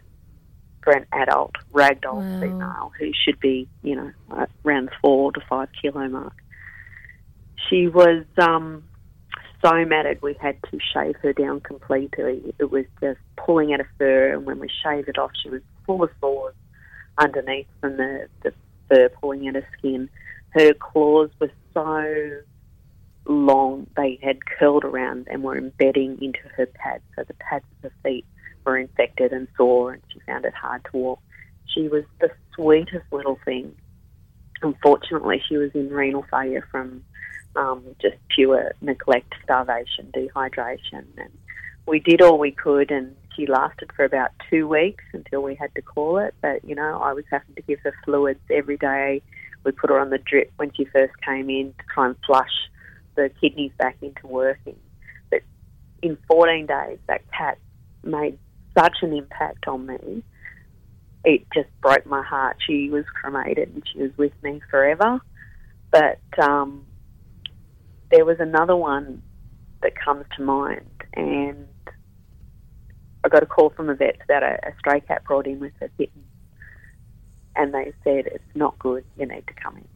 for 0.82 0.92
an 0.92 1.06
adult 1.12 1.52
ragdoll 1.72 2.14
wow. 2.14 2.40
female 2.40 2.92
who 2.98 3.12
should 3.24 3.38
be, 3.38 3.68
you 3.82 3.94
know, 3.94 4.10
around 4.64 4.86
the 4.86 4.92
four 5.00 5.32
to 5.32 5.40
five 5.48 5.68
kilo 5.80 6.08
mark. 6.08 6.34
She 7.70 7.86
was 7.86 8.24
um, 8.38 8.82
so 9.64 9.84
matted 9.84 10.20
we 10.20 10.34
had 10.40 10.56
to 10.70 10.78
shave 10.92 11.14
her 11.22 11.32
down 11.32 11.60
completely. 11.60 12.54
It 12.58 12.70
was 12.70 12.86
just 13.00 13.20
pulling 13.36 13.72
at 13.72 13.80
her 13.80 13.90
fur, 13.98 14.32
and 14.32 14.44
when 14.44 14.58
we 14.58 14.68
shaved 14.82 15.08
it 15.08 15.18
off, 15.18 15.30
she 15.40 15.48
was 15.48 15.62
full 15.86 16.02
of 16.02 16.10
sores 16.20 16.54
underneath 17.18 17.66
from 17.80 17.96
the, 17.96 18.28
the 18.42 18.52
fur 18.88 19.08
pulling 19.08 19.48
at 19.48 19.54
her 19.54 19.66
skin. 19.78 20.08
Her 20.50 20.74
claws 20.74 21.30
were 21.40 21.50
so 21.72 22.42
long, 23.26 23.86
they 23.96 24.18
had 24.22 24.44
curled 24.44 24.84
around 24.84 25.28
and 25.30 25.42
were 25.42 25.56
embedding 25.56 26.20
into 26.20 26.40
her 26.56 26.66
pads. 26.66 27.04
So 27.16 27.24
the 27.24 27.34
pads 27.34 27.64
of 27.78 27.90
her 27.90 27.96
feet 28.02 28.26
were 28.64 28.76
infected 28.76 29.32
and 29.32 29.48
sore, 29.56 29.92
and 29.92 30.02
she 30.12 30.20
found 30.20 30.44
it 30.44 30.54
hard 30.54 30.84
to 30.90 30.96
walk. 30.96 31.20
She 31.66 31.88
was 31.88 32.04
the 32.20 32.30
sweetest 32.54 33.04
little 33.10 33.38
thing. 33.44 33.74
Unfortunately, 34.62 35.42
she 35.48 35.56
was 35.56 35.70
in 35.74 35.88
renal 35.90 36.24
failure 36.30 36.66
from 36.70 37.04
um, 37.56 37.84
just 38.00 38.16
pure 38.28 38.72
neglect, 38.80 39.34
starvation, 39.42 40.12
dehydration, 40.14 41.04
and 41.16 41.30
we 41.86 41.98
did 41.98 42.22
all 42.22 42.38
we 42.38 42.52
could, 42.52 42.90
and 42.90 43.16
she 43.36 43.46
lasted 43.46 43.90
for 43.94 44.04
about 44.04 44.30
two 44.50 44.68
weeks 44.68 45.04
until 45.12 45.42
we 45.42 45.54
had 45.54 45.74
to 45.74 45.82
call 45.82 46.18
it. 46.18 46.34
But 46.40 46.64
you 46.64 46.74
know, 46.74 47.00
I 47.02 47.12
was 47.12 47.24
having 47.30 47.54
to 47.54 47.62
give 47.62 47.80
her 47.80 47.94
fluids 48.04 48.40
every 48.50 48.76
day. 48.76 49.22
We 49.64 49.72
put 49.72 49.90
her 49.90 50.00
on 50.00 50.10
the 50.10 50.18
drip 50.18 50.52
when 50.56 50.72
she 50.74 50.84
first 50.86 51.12
came 51.24 51.48
in 51.48 51.74
to 51.78 51.84
try 51.94 52.06
and 52.06 52.16
flush 52.26 52.50
the 53.14 53.30
kidneys 53.40 53.72
back 53.78 53.96
into 54.02 54.26
working. 54.26 54.78
But 55.30 55.42
in 56.02 56.18
14 56.28 56.66
days, 56.66 56.98
that 57.06 57.22
cat 57.30 57.58
made 58.02 58.38
such 58.76 58.96
an 59.02 59.12
impact 59.12 59.68
on 59.68 59.86
me. 59.86 60.22
It 61.24 61.46
just 61.54 61.68
broke 61.80 62.06
my 62.06 62.22
heart. 62.22 62.56
She 62.66 62.90
was 62.90 63.04
cremated 63.20 63.72
and 63.74 63.82
she 63.92 64.00
was 64.00 64.10
with 64.16 64.32
me 64.42 64.60
forever. 64.70 65.20
But 65.92 66.18
um, 66.42 66.86
there 68.10 68.24
was 68.24 68.38
another 68.40 68.74
one 68.74 69.22
that 69.82 69.92
comes 69.96 70.24
to 70.36 70.42
mind, 70.42 70.88
and 71.14 71.66
I 73.24 73.28
got 73.28 73.42
a 73.42 73.46
call 73.46 73.70
from 73.70 73.88
a 73.88 73.94
vet 73.94 74.18
about 74.24 74.42
a, 74.42 74.58
a 74.66 74.74
stray 74.78 75.00
cat 75.00 75.24
brought 75.24 75.46
in 75.46 75.60
with 75.60 75.72
a 75.80 75.88
kitten, 75.90 76.24
and 77.54 77.72
they 77.72 77.92
said 78.04 78.26
it's 78.26 78.44
not 78.54 78.78
good. 78.78 79.04
You 79.16 79.26
need 79.26 79.46
to 79.46 79.54
come 79.54 79.76
in. 79.76 79.88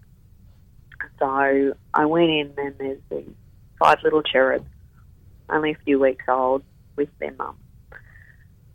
So 1.19 1.75
I 1.95 2.05
went 2.07 2.31
in, 2.31 2.53
and 2.57 2.75
there's 2.79 3.01
these 3.11 3.35
five 3.79 3.99
little 4.03 4.23
cherubs, 4.23 4.69
only 5.49 5.73
a 5.73 5.79
few 5.85 5.99
weeks 5.99 6.25
old, 6.29 6.62
with 6.97 7.09
their 7.19 7.33
mum. 7.33 7.57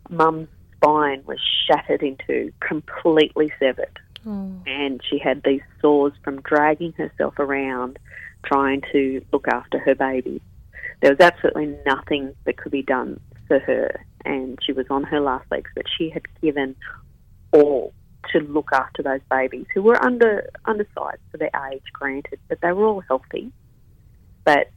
Mum's 0.09 0.49
spine 0.75 1.23
was 1.25 1.39
shattered 1.67 2.03
into, 2.03 2.51
completely 2.59 3.51
severed. 3.59 3.99
Oh. 4.25 4.51
And 4.67 5.01
she 5.09 5.17
had 5.17 5.41
these 5.43 5.61
sores 5.81 6.13
from 6.23 6.41
dragging 6.41 6.93
herself 6.93 7.39
around 7.39 7.97
trying 8.43 8.81
to 8.91 9.23
look 9.31 9.47
after 9.47 9.79
her 9.79 9.95
baby. 9.95 10.41
There 11.01 11.11
was 11.11 11.19
absolutely 11.19 11.75
nothing 11.85 12.35
that 12.45 12.57
could 12.57 12.71
be 12.71 12.83
done 12.83 13.19
for 13.47 13.59
her, 13.59 14.05
and 14.25 14.57
she 14.65 14.73
was 14.73 14.85
on 14.89 15.03
her 15.03 15.19
last 15.19 15.45
legs, 15.51 15.69
but 15.75 15.85
she 15.97 16.09
had 16.09 16.23
given 16.41 16.75
all 17.51 17.93
to 18.31 18.39
look 18.39 18.69
after 18.71 19.01
those 19.01 19.21
babies 19.29 19.65
who 19.73 19.81
were 19.81 20.01
under 20.03 20.49
undersized 20.65 21.21
for 21.31 21.37
their 21.37 21.51
age, 21.71 21.83
granted, 21.93 22.39
but 22.47 22.59
they 22.61 22.71
were 22.71 22.85
all 22.85 23.01
healthy. 23.01 23.51
But 24.45 24.71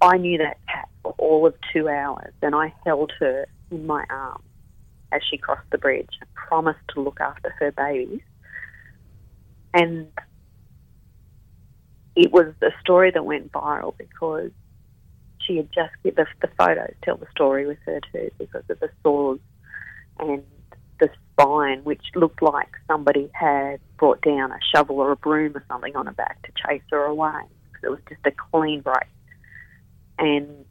I 0.00 0.16
knew 0.16 0.38
that 0.38 0.58
cat 0.66 0.88
for 1.02 1.14
all 1.18 1.46
of 1.46 1.54
two 1.72 1.88
hours, 1.88 2.32
and 2.42 2.54
I 2.54 2.74
held 2.84 3.12
her 3.20 3.46
in 3.70 3.86
my 3.86 4.04
arms 4.10 4.44
as 5.12 5.22
she 5.30 5.38
crossed 5.38 5.70
the 5.70 5.78
bridge 5.78 6.10
and 6.20 6.28
promised 6.34 6.80
to 6.94 7.00
look 7.00 7.20
after 7.20 7.54
her 7.58 7.72
babies. 7.72 8.20
And 9.72 10.08
it 12.16 12.32
was 12.32 12.54
a 12.62 12.70
story 12.80 13.10
that 13.10 13.24
went 13.24 13.52
viral 13.52 13.94
because 13.96 14.50
she 15.40 15.56
had 15.56 15.70
just 15.72 15.92
the, 16.02 16.26
the 16.40 16.48
photos 16.58 16.94
tell 17.02 17.16
the 17.16 17.26
story 17.30 17.66
with 17.66 17.78
her 17.86 18.00
too 18.12 18.30
because 18.38 18.64
of 18.68 18.80
the 18.80 18.90
sores 19.02 19.40
and 20.18 20.42
the 21.00 21.10
spine, 21.32 21.82
which 21.84 22.02
looked 22.14 22.40
like 22.40 22.70
somebody 22.86 23.28
had 23.32 23.80
brought 23.98 24.20
down 24.22 24.52
a 24.52 24.58
shovel 24.74 25.00
or 25.00 25.10
a 25.12 25.16
broom 25.16 25.56
or 25.56 25.64
something 25.68 25.94
on 25.96 26.06
her 26.06 26.12
back 26.12 26.40
to 26.42 26.52
chase 26.66 26.82
her 26.90 27.04
away. 27.04 27.42
It 27.82 27.88
was 27.90 28.00
just 28.08 28.20
a 28.24 28.30
clean 28.30 28.80
break, 28.80 29.08
and 30.18 30.64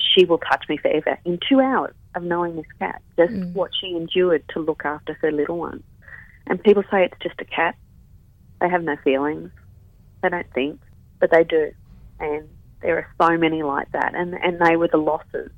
she 0.00 0.24
will 0.24 0.38
touch 0.38 0.64
me 0.68 0.76
forever. 0.78 1.18
In 1.24 1.38
two 1.48 1.60
hours 1.60 1.94
of 2.14 2.22
knowing 2.22 2.56
this 2.56 2.66
cat, 2.78 3.00
just 3.16 3.32
Mm. 3.32 3.52
what 3.52 3.70
she 3.80 3.94
endured 3.94 4.42
to 4.48 4.60
look 4.60 4.84
after 4.84 5.14
her 5.20 5.30
little 5.30 5.58
one. 5.58 5.82
And 6.46 6.62
people 6.62 6.82
say 6.90 7.04
it's 7.04 7.18
just 7.22 7.40
a 7.40 7.44
cat. 7.44 7.76
They 8.60 8.68
have 8.68 8.82
no 8.82 8.96
feelings. 8.96 9.50
They 10.22 10.28
don't 10.28 10.50
think, 10.52 10.80
but 11.20 11.30
they 11.30 11.44
do. 11.44 11.72
And 12.18 12.48
there 12.82 12.96
are 12.98 13.08
so 13.20 13.36
many 13.36 13.62
like 13.62 13.90
that. 13.92 14.14
And, 14.14 14.34
and 14.34 14.60
they 14.60 14.76
were 14.76 14.88
the 14.88 14.98
losses 14.98 15.50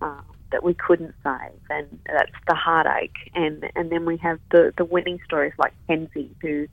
um, 0.00 0.24
that 0.52 0.64
we 0.64 0.74
couldn't 0.74 1.14
save. 1.22 1.60
And 1.68 2.00
that's 2.06 2.32
the 2.48 2.54
heartache. 2.54 3.16
And, 3.34 3.70
and 3.76 3.90
then 3.90 4.04
we 4.04 4.16
have 4.18 4.38
the, 4.50 4.72
the 4.76 4.84
winning 4.84 5.20
stories 5.24 5.52
like 5.58 5.72
Kenzie, 5.86 6.34
who 6.42 6.66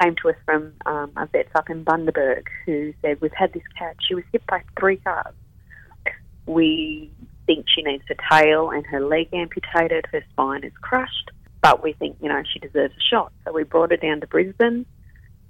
came 0.00 0.14
to 0.22 0.30
us 0.30 0.36
from 0.44 0.72
um, 0.86 1.12
a 1.16 1.26
vet's 1.26 1.50
up 1.54 1.70
in 1.70 1.84
Bundaberg, 1.84 2.44
who 2.66 2.92
said, 3.02 3.20
We've 3.20 3.32
had 3.32 3.52
this 3.52 3.62
cat. 3.78 3.96
She 4.06 4.14
was 4.14 4.24
hit 4.32 4.46
by 4.46 4.62
three 4.78 4.96
cars. 4.98 5.34
We 6.46 7.10
think 7.48 7.66
she 7.74 7.82
needs 7.82 8.04
her 8.08 8.16
tail 8.30 8.70
and 8.70 8.86
her 8.86 9.00
leg 9.00 9.28
amputated, 9.32 10.06
her 10.12 10.22
spine 10.30 10.64
is 10.64 10.72
crushed, 10.80 11.30
but 11.62 11.82
we 11.82 11.94
think, 11.94 12.16
you 12.20 12.28
know, 12.28 12.42
she 12.52 12.58
deserves 12.58 12.94
a 12.94 13.00
shot. 13.10 13.32
So 13.44 13.52
we 13.52 13.64
brought 13.64 13.90
her 13.90 13.96
down 13.96 14.20
to 14.20 14.26
Brisbane 14.26 14.86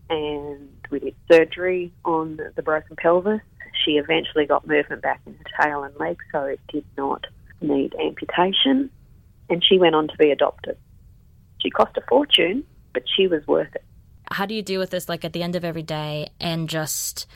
and 0.09 0.69
we 0.91 1.01
did 1.01 1.17
surgery 1.31 1.93
on 2.05 2.41
the 2.57 2.63
broken 2.63 2.97
pelvis. 2.97 3.41
She 3.85 3.93
eventually 3.93 4.47
got 4.47 4.67
movement 4.67 5.03
back 5.03 5.21
in 5.27 5.35
her 5.35 5.63
tail 5.63 5.83
and 5.83 5.95
legs, 5.97 6.25
so 6.33 6.43
it 6.45 6.61
did 6.69 6.85
not 6.97 7.27
need 7.61 7.95
amputation. 7.95 8.91
And 9.51 9.65
she 9.65 9.79
went 9.79 9.95
on 9.95 10.09
to 10.09 10.17
be 10.17 10.31
adopted. 10.31 10.77
She 11.63 11.71
cost 11.71 11.97
a 11.97 12.03
fortune, 12.09 12.65
but 12.93 13.05
she 13.17 13.27
was 13.27 13.47
worth 13.47 13.75
it. 13.75 13.85
How 14.31 14.47
do 14.47 14.55
you 14.55 14.63
deal 14.63 14.81
with 14.81 14.91
this, 14.91 15.09
like 15.09 15.25
at 15.25 15.33
the 15.33 15.43
end 15.43 15.57
of 15.57 15.65
every 15.65 15.83
day, 15.83 16.29
and 16.41 16.69
just 16.69 17.27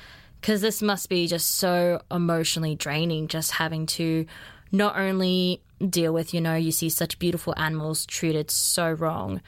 because 0.41 0.61
this 0.61 0.83
must 0.83 1.09
be 1.09 1.27
just 1.27 1.53
so 1.53 2.03
emotionally 2.11 2.75
draining, 2.75 3.29
just 3.29 3.53
having 3.53 3.87
to 3.87 4.27
not 4.73 4.99
only 4.99 5.63
deal 5.89 6.13
with, 6.13 6.35
you 6.35 6.41
know, 6.41 6.57
you 6.57 6.73
see 6.73 6.89
such 6.89 7.19
beautiful 7.19 7.55
animals 7.57 8.05
treated 8.05 8.51
so 8.51 8.91
wrong, 8.91 9.41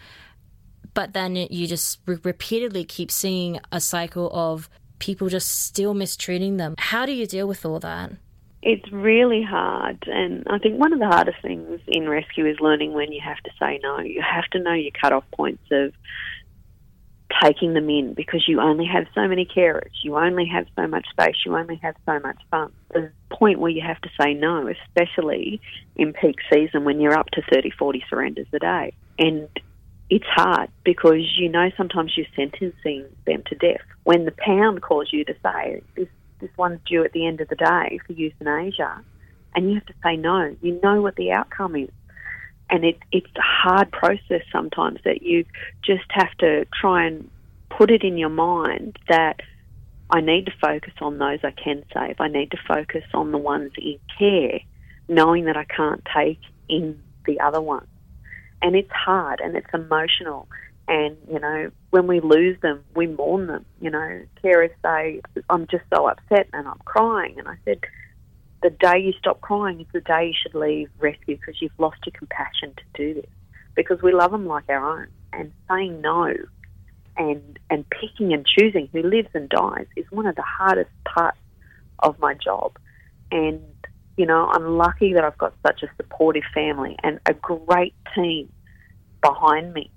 but 0.94 1.12
then 1.12 1.34
you 1.36 1.66
just 1.66 1.98
re- 2.06 2.18
repeatedly 2.22 2.84
keep 2.84 3.10
seeing 3.10 3.60
a 3.72 3.80
cycle 3.80 4.30
of 4.32 4.70
people 4.98 5.28
just 5.28 5.64
still 5.66 5.94
mistreating 5.94 6.56
them. 6.56 6.74
How 6.78 7.06
do 7.06 7.12
you 7.12 7.26
deal 7.26 7.46
with 7.46 7.64
all 7.64 7.80
that? 7.80 8.12
It's 8.62 8.90
really 8.90 9.42
hard, 9.42 10.04
and 10.06 10.46
I 10.48 10.58
think 10.58 10.80
one 10.80 10.94
of 10.94 10.98
the 10.98 11.06
hardest 11.06 11.36
things 11.42 11.80
in 11.86 12.08
rescue 12.08 12.46
is 12.46 12.58
learning 12.60 12.94
when 12.94 13.12
you 13.12 13.20
have 13.22 13.36
to 13.44 13.50
say 13.60 13.78
no. 13.82 14.00
You 14.00 14.22
have 14.22 14.46
to 14.52 14.58
know 14.58 14.72
your 14.72 14.92
cut-off 14.98 15.24
points 15.36 15.64
of 15.70 15.92
taking 17.42 17.74
them 17.74 17.90
in 17.90 18.14
because 18.14 18.44
you 18.48 18.60
only 18.60 18.86
have 18.86 19.04
so 19.14 19.28
many 19.28 19.44
carers, 19.44 19.90
you 20.02 20.16
only 20.16 20.46
have 20.46 20.66
so 20.76 20.86
much 20.86 21.06
space, 21.10 21.36
you 21.44 21.54
only 21.54 21.76
have 21.82 21.94
so 22.06 22.18
much 22.20 22.38
fun. 22.50 22.72
A 22.94 23.10
point 23.34 23.58
where 23.58 23.70
you 23.70 23.82
have 23.82 24.00
to 24.00 24.08
say 24.18 24.32
no, 24.32 24.66
especially 24.68 25.60
in 25.96 26.14
peak 26.14 26.36
season 26.50 26.84
when 26.84 27.00
you're 27.00 27.18
up 27.18 27.28
to 27.32 27.42
30, 27.52 27.70
40 27.78 28.04
surrenders 28.08 28.46
a 28.52 28.58
day. 28.60 28.94
And 29.18 29.48
it's 30.14 30.24
hard 30.28 30.70
because 30.84 31.36
you 31.36 31.48
know 31.48 31.72
sometimes 31.76 32.16
you're 32.16 32.24
sentencing 32.36 33.04
them 33.26 33.42
to 33.46 33.56
death. 33.56 33.82
When 34.04 34.26
the 34.26 34.30
pound 34.30 34.80
calls 34.80 35.12
you 35.12 35.24
to 35.24 35.34
say, 35.42 35.82
this, 35.96 36.06
this 36.38 36.50
one's 36.56 36.78
due 36.86 37.02
at 37.02 37.10
the 37.10 37.26
end 37.26 37.40
of 37.40 37.48
the 37.48 37.56
day 37.56 37.98
for 38.06 38.12
euthanasia, 38.12 39.02
and 39.56 39.68
you 39.68 39.74
have 39.74 39.86
to 39.86 39.94
say 40.04 40.14
no, 40.16 40.54
you 40.62 40.78
know 40.84 41.02
what 41.02 41.16
the 41.16 41.32
outcome 41.32 41.74
is. 41.74 41.90
And 42.70 42.84
it, 42.84 42.96
it's 43.10 43.26
a 43.36 43.42
hard 43.42 43.90
process 43.90 44.42
sometimes 44.52 45.00
that 45.04 45.22
you 45.22 45.46
just 45.84 46.04
have 46.10 46.30
to 46.38 46.64
try 46.80 47.06
and 47.06 47.28
put 47.68 47.90
it 47.90 48.04
in 48.04 48.16
your 48.16 48.30
mind 48.30 48.96
that 49.08 49.40
I 50.10 50.20
need 50.20 50.46
to 50.46 50.52
focus 50.60 50.92
on 51.00 51.18
those 51.18 51.40
I 51.42 51.50
can 51.50 51.82
save. 51.92 52.20
I 52.20 52.28
need 52.28 52.52
to 52.52 52.58
focus 52.68 53.02
on 53.14 53.32
the 53.32 53.38
ones 53.38 53.72
in 53.78 53.98
care, 54.16 54.60
knowing 55.08 55.46
that 55.46 55.56
I 55.56 55.64
can't 55.64 56.06
take 56.16 56.40
in 56.68 57.02
the 57.26 57.40
other 57.40 57.60
ones. 57.60 57.88
And 58.64 58.74
it's 58.74 58.90
hard 58.90 59.40
and 59.40 59.56
it's 59.56 59.68
emotional. 59.74 60.48
And, 60.88 61.18
you 61.30 61.38
know, 61.38 61.70
when 61.90 62.06
we 62.06 62.20
lose 62.20 62.58
them, 62.62 62.82
we 62.96 63.06
mourn 63.06 63.46
them. 63.46 63.66
You 63.78 63.90
know, 63.90 64.22
carers 64.42 64.72
say, 64.82 65.20
I'm 65.50 65.66
just 65.66 65.84
so 65.94 66.08
upset 66.08 66.48
and 66.54 66.66
I'm 66.66 66.80
crying. 66.86 67.38
And 67.38 67.46
I 67.46 67.56
said, 67.66 67.80
the 68.62 68.70
day 68.70 68.98
you 68.98 69.12
stop 69.18 69.42
crying 69.42 69.80
is 69.80 69.86
the 69.92 70.00
day 70.00 70.28
you 70.28 70.34
should 70.42 70.54
leave 70.58 70.88
rescue 70.98 71.36
because 71.36 71.60
you've 71.60 71.78
lost 71.78 71.98
your 72.06 72.14
compassion 72.18 72.72
to 72.74 72.84
do 72.94 73.20
this. 73.20 73.30
Because 73.76 74.00
we 74.00 74.12
love 74.12 74.30
them 74.30 74.46
like 74.46 74.64
our 74.70 75.00
own. 75.00 75.08
And 75.34 75.52
saying 75.68 76.00
no 76.00 76.32
and, 77.18 77.58
and 77.68 77.84
picking 77.90 78.32
and 78.32 78.46
choosing 78.46 78.88
who 78.92 79.02
lives 79.02 79.28
and 79.34 79.50
dies 79.50 79.86
is 79.94 80.06
one 80.10 80.26
of 80.26 80.36
the 80.36 80.42
hardest 80.42 80.90
parts 81.04 81.38
of 81.98 82.18
my 82.18 82.32
job. 82.32 82.78
And, 83.30 83.60
you 84.16 84.26
know, 84.26 84.48
I'm 84.52 84.76
lucky 84.76 85.12
that 85.14 85.24
I've 85.24 85.38
got 85.38 85.54
such 85.66 85.82
a 85.82 85.88
supportive 85.96 86.44
family 86.52 86.96
and 87.02 87.20
a 87.26 87.34
great 87.34 87.94
team 88.14 88.52
behind 89.22 89.72
me 89.72 89.90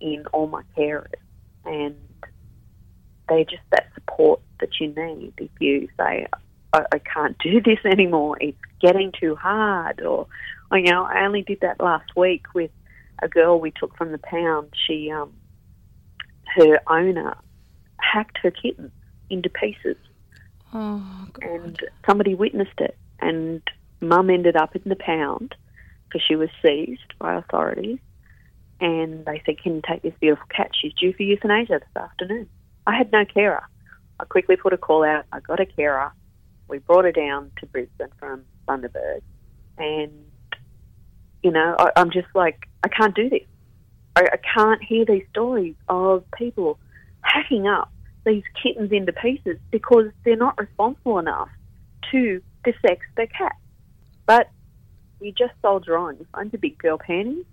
in 0.00 0.24
all 0.32 0.46
my 0.46 0.62
carers. 0.76 1.12
And 1.64 1.96
they're 3.28 3.44
just 3.44 3.62
that 3.70 3.88
support 3.94 4.40
that 4.60 4.70
you 4.80 4.88
need 4.88 5.34
if 5.38 5.50
you 5.60 5.88
say, 5.98 6.26
I, 6.72 6.84
I 6.92 6.98
can't 6.98 7.36
do 7.38 7.60
this 7.64 7.78
anymore. 7.84 8.38
It's 8.40 8.58
getting 8.80 9.12
too 9.18 9.36
hard. 9.36 10.00
Or, 10.00 10.26
or, 10.70 10.78
you 10.78 10.90
know, 10.90 11.04
I 11.04 11.24
only 11.24 11.42
did 11.42 11.60
that 11.60 11.80
last 11.80 12.16
week 12.16 12.46
with 12.54 12.70
a 13.22 13.28
girl 13.28 13.60
we 13.60 13.70
took 13.70 13.96
from 13.96 14.12
the 14.12 14.18
pound. 14.18 14.72
She, 14.86 15.10
um, 15.10 15.32
her 16.56 16.80
owner 16.86 17.36
hacked 18.00 18.38
her 18.42 18.50
kitten 18.50 18.90
into 19.28 19.50
pieces 19.50 19.96
Oh, 20.72 21.26
and 21.40 21.78
somebody 22.06 22.34
witnessed 22.34 22.78
it. 22.78 22.96
And 23.20 23.62
mum 24.00 24.30
ended 24.30 24.56
up 24.56 24.76
in 24.76 24.82
the 24.86 24.96
pound 24.96 25.54
because 26.04 26.22
she 26.26 26.36
was 26.36 26.48
seized 26.62 27.14
by 27.18 27.34
authorities. 27.34 27.98
And 28.80 29.24
they 29.24 29.42
said, 29.44 29.58
Can 29.60 29.76
you 29.76 29.82
take 29.86 30.02
this 30.02 30.14
beautiful 30.20 30.46
cat? 30.54 30.70
She's 30.80 30.94
due 30.94 31.12
for 31.12 31.22
euthanasia 31.22 31.80
this 31.80 32.02
afternoon. 32.02 32.48
I 32.86 32.96
had 32.96 33.10
no 33.12 33.24
carer. 33.24 33.62
I 34.20 34.24
quickly 34.24 34.56
put 34.56 34.72
a 34.72 34.78
call 34.78 35.04
out. 35.04 35.24
I 35.32 35.40
got 35.40 35.60
a 35.60 35.66
carer. 35.66 36.12
We 36.68 36.78
brought 36.78 37.04
her 37.04 37.12
down 37.12 37.50
to 37.58 37.66
Brisbane 37.66 38.08
from 38.18 38.44
Bundaberg. 38.68 39.22
And, 39.78 40.12
you 41.42 41.50
know, 41.50 41.76
I, 41.78 41.90
I'm 41.96 42.10
just 42.10 42.28
like, 42.34 42.68
I 42.84 42.88
can't 42.88 43.14
do 43.14 43.28
this. 43.28 43.42
I, 44.16 44.28
I 44.32 44.36
can't 44.54 44.82
hear 44.82 45.04
these 45.04 45.24
stories 45.30 45.74
of 45.88 46.24
people 46.36 46.78
hacking 47.22 47.66
up 47.66 47.90
these 48.24 48.42
kittens 48.62 48.92
into 48.92 49.12
pieces 49.12 49.58
because 49.70 50.06
they're 50.24 50.36
not 50.36 50.58
responsible 50.58 51.18
enough 51.18 51.48
to 52.10 52.42
desex 52.72 52.98
their 53.16 53.26
cat. 53.26 53.56
But 54.26 54.50
you 55.20 55.32
just 55.32 55.52
soldier 55.62 55.96
on. 55.96 56.16
You 56.18 56.26
find 56.32 56.52
your 56.52 56.60
big 56.60 56.78
girl 56.78 56.98
panties, 56.98 57.44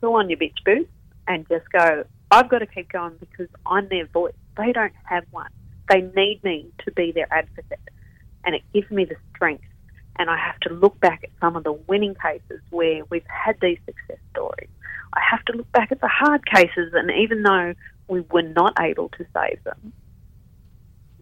pull 0.00 0.14
on 0.14 0.28
your 0.28 0.38
bitch 0.38 0.62
boots, 0.64 0.90
and 1.26 1.46
just 1.48 1.70
go, 1.70 2.04
I've 2.30 2.48
got 2.48 2.58
to 2.58 2.66
keep 2.66 2.90
going 2.90 3.14
because 3.20 3.48
I'm 3.66 3.88
their 3.88 4.06
voice. 4.06 4.34
They 4.56 4.72
don't 4.72 4.92
have 5.04 5.24
one. 5.30 5.50
They 5.88 6.00
need 6.00 6.40
me 6.42 6.70
to 6.84 6.92
be 6.92 7.12
their 7.12 7.32
advocate. 7.32 7.78
And 8.44 8.54
it 8.54 8.62
gives 8.72 8.90
me 8.90 9.04
the 9.04 9.16
strength. 9.34 9.64
And 10.16 10.30
I 10.30 10.36
have 10.36 10.58
to 10.60 10.74
look 10.74 10.98
back 11.00 11.24
at 11.24 11.30
some 11.40 11.56
of 11.56 11.64
the 11.64 11.72
winning 11.72 12.14
cases 12.14 12.60
where 12.70 13.04
we've 13.10 13.26
had 13.26 13.56
these 13.60 13.78
success 13.84 14.18
stories. 14.30 14.68
I 15.12 15.20
have 15.30 15.44
to 15.46 15.52
look 15.56 15.70
back 15.72 15.92
at 15.92 16.00
the 16.00 16.08
hard 16.08 16.44
cases, 16.46 16.92
and 16.94 17.10
even 17.10 17.42
though 17.42 17.74
we 18.08 18.20
were 18.20 18.42
not 18.42 18.74
able 18.80 19.08
to 19.10 19.26
save 19.34 19.62
them, 19.64 19.92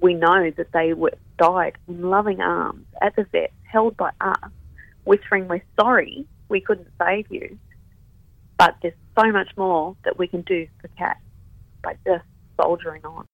we 0.01 0.15
know 0.15 0.51
that 0.57 0.73
they 0.73 0.95
were 0.95 1.13
died 1.43 1.77
in 1.89 2.03
loving 2.03 2.41
arms 2.41 2.87
at 3.01 3.17
the 3.17 3.25
vet, 3.33 3.51
held 3.65 3.97
by 3.97 4.11
us, 4.21 4.51
whispering, 5.05 5.49
"We're 5.49 5.63
sorry, 5.81 6.27
we 6.49 6.61
couldn't 6.61 6.89
save 6.99 7.27
you," 7.31 7.59
But 8.59 8.77
there's 8.81 8.95
so 9.19 9.33
much 9.33 9.49
more 9.57 9.97
that 10.05 10.19
we 10.19 10.29
can 10.29 10.43
do 10.43 10.69
for 10.81 10.87
cats 10.97 11.19
by 11.83 11.97
just 12.07 12.25
soldiering 12.61 13.05
on. 13.05 13.27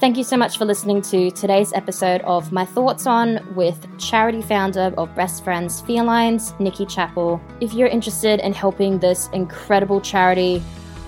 Thank 0.00 0.16
you 0.16 0.24
so 0.24 0.36
much 0.36 0.58
for 0.58 0.64
listening 0.64 1.02
to 1.02 1.30
today's 1.30 1.72
episode 1.72 2.22
of 2.22 2.50
My 2.50 2.64
Thoughts 2.64 3.06
On 3.06 3.54
with 3.54 3.86
charity 4.00 4.42
founder 4.42 4.92
of 4.98 5.14
Best 5.14 5.44
Friends 5.44 5.80
Felines, 5.82 6.58
Nikki 6.58 6.84
Chapple. 6.84 7.40
If 7.60 7.72
you're 7.74 7.86
interested 7.86 8.40
in 8.40 8.52
helping 8.52 8.98
this 8.98 9.28
incredible 9.32 10.00
charity, 10.00 10.60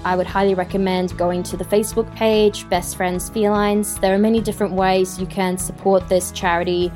I 0.05 0.17
would 0.17 0.27
highly 0.27 0.55
recommend 0.55 1.17
going 1.17 1.43
to 1.45 1.57
the 1.57 1.65
Facebook 1.65 2.15
page, 2.15 2.69
Best 2.69 2.97
Friends 2.97 3.31
Felines. 3.31 3.99
There 4.01 4.15
are 4.15 4.19
many 4.19 4.41
different 4.41 4.75
ways 4.75 5.19
you 5.19 5.27
can 5.27 5.57
support 5.57 6.09
this 6.11 6.31
charity. 6.31 6.93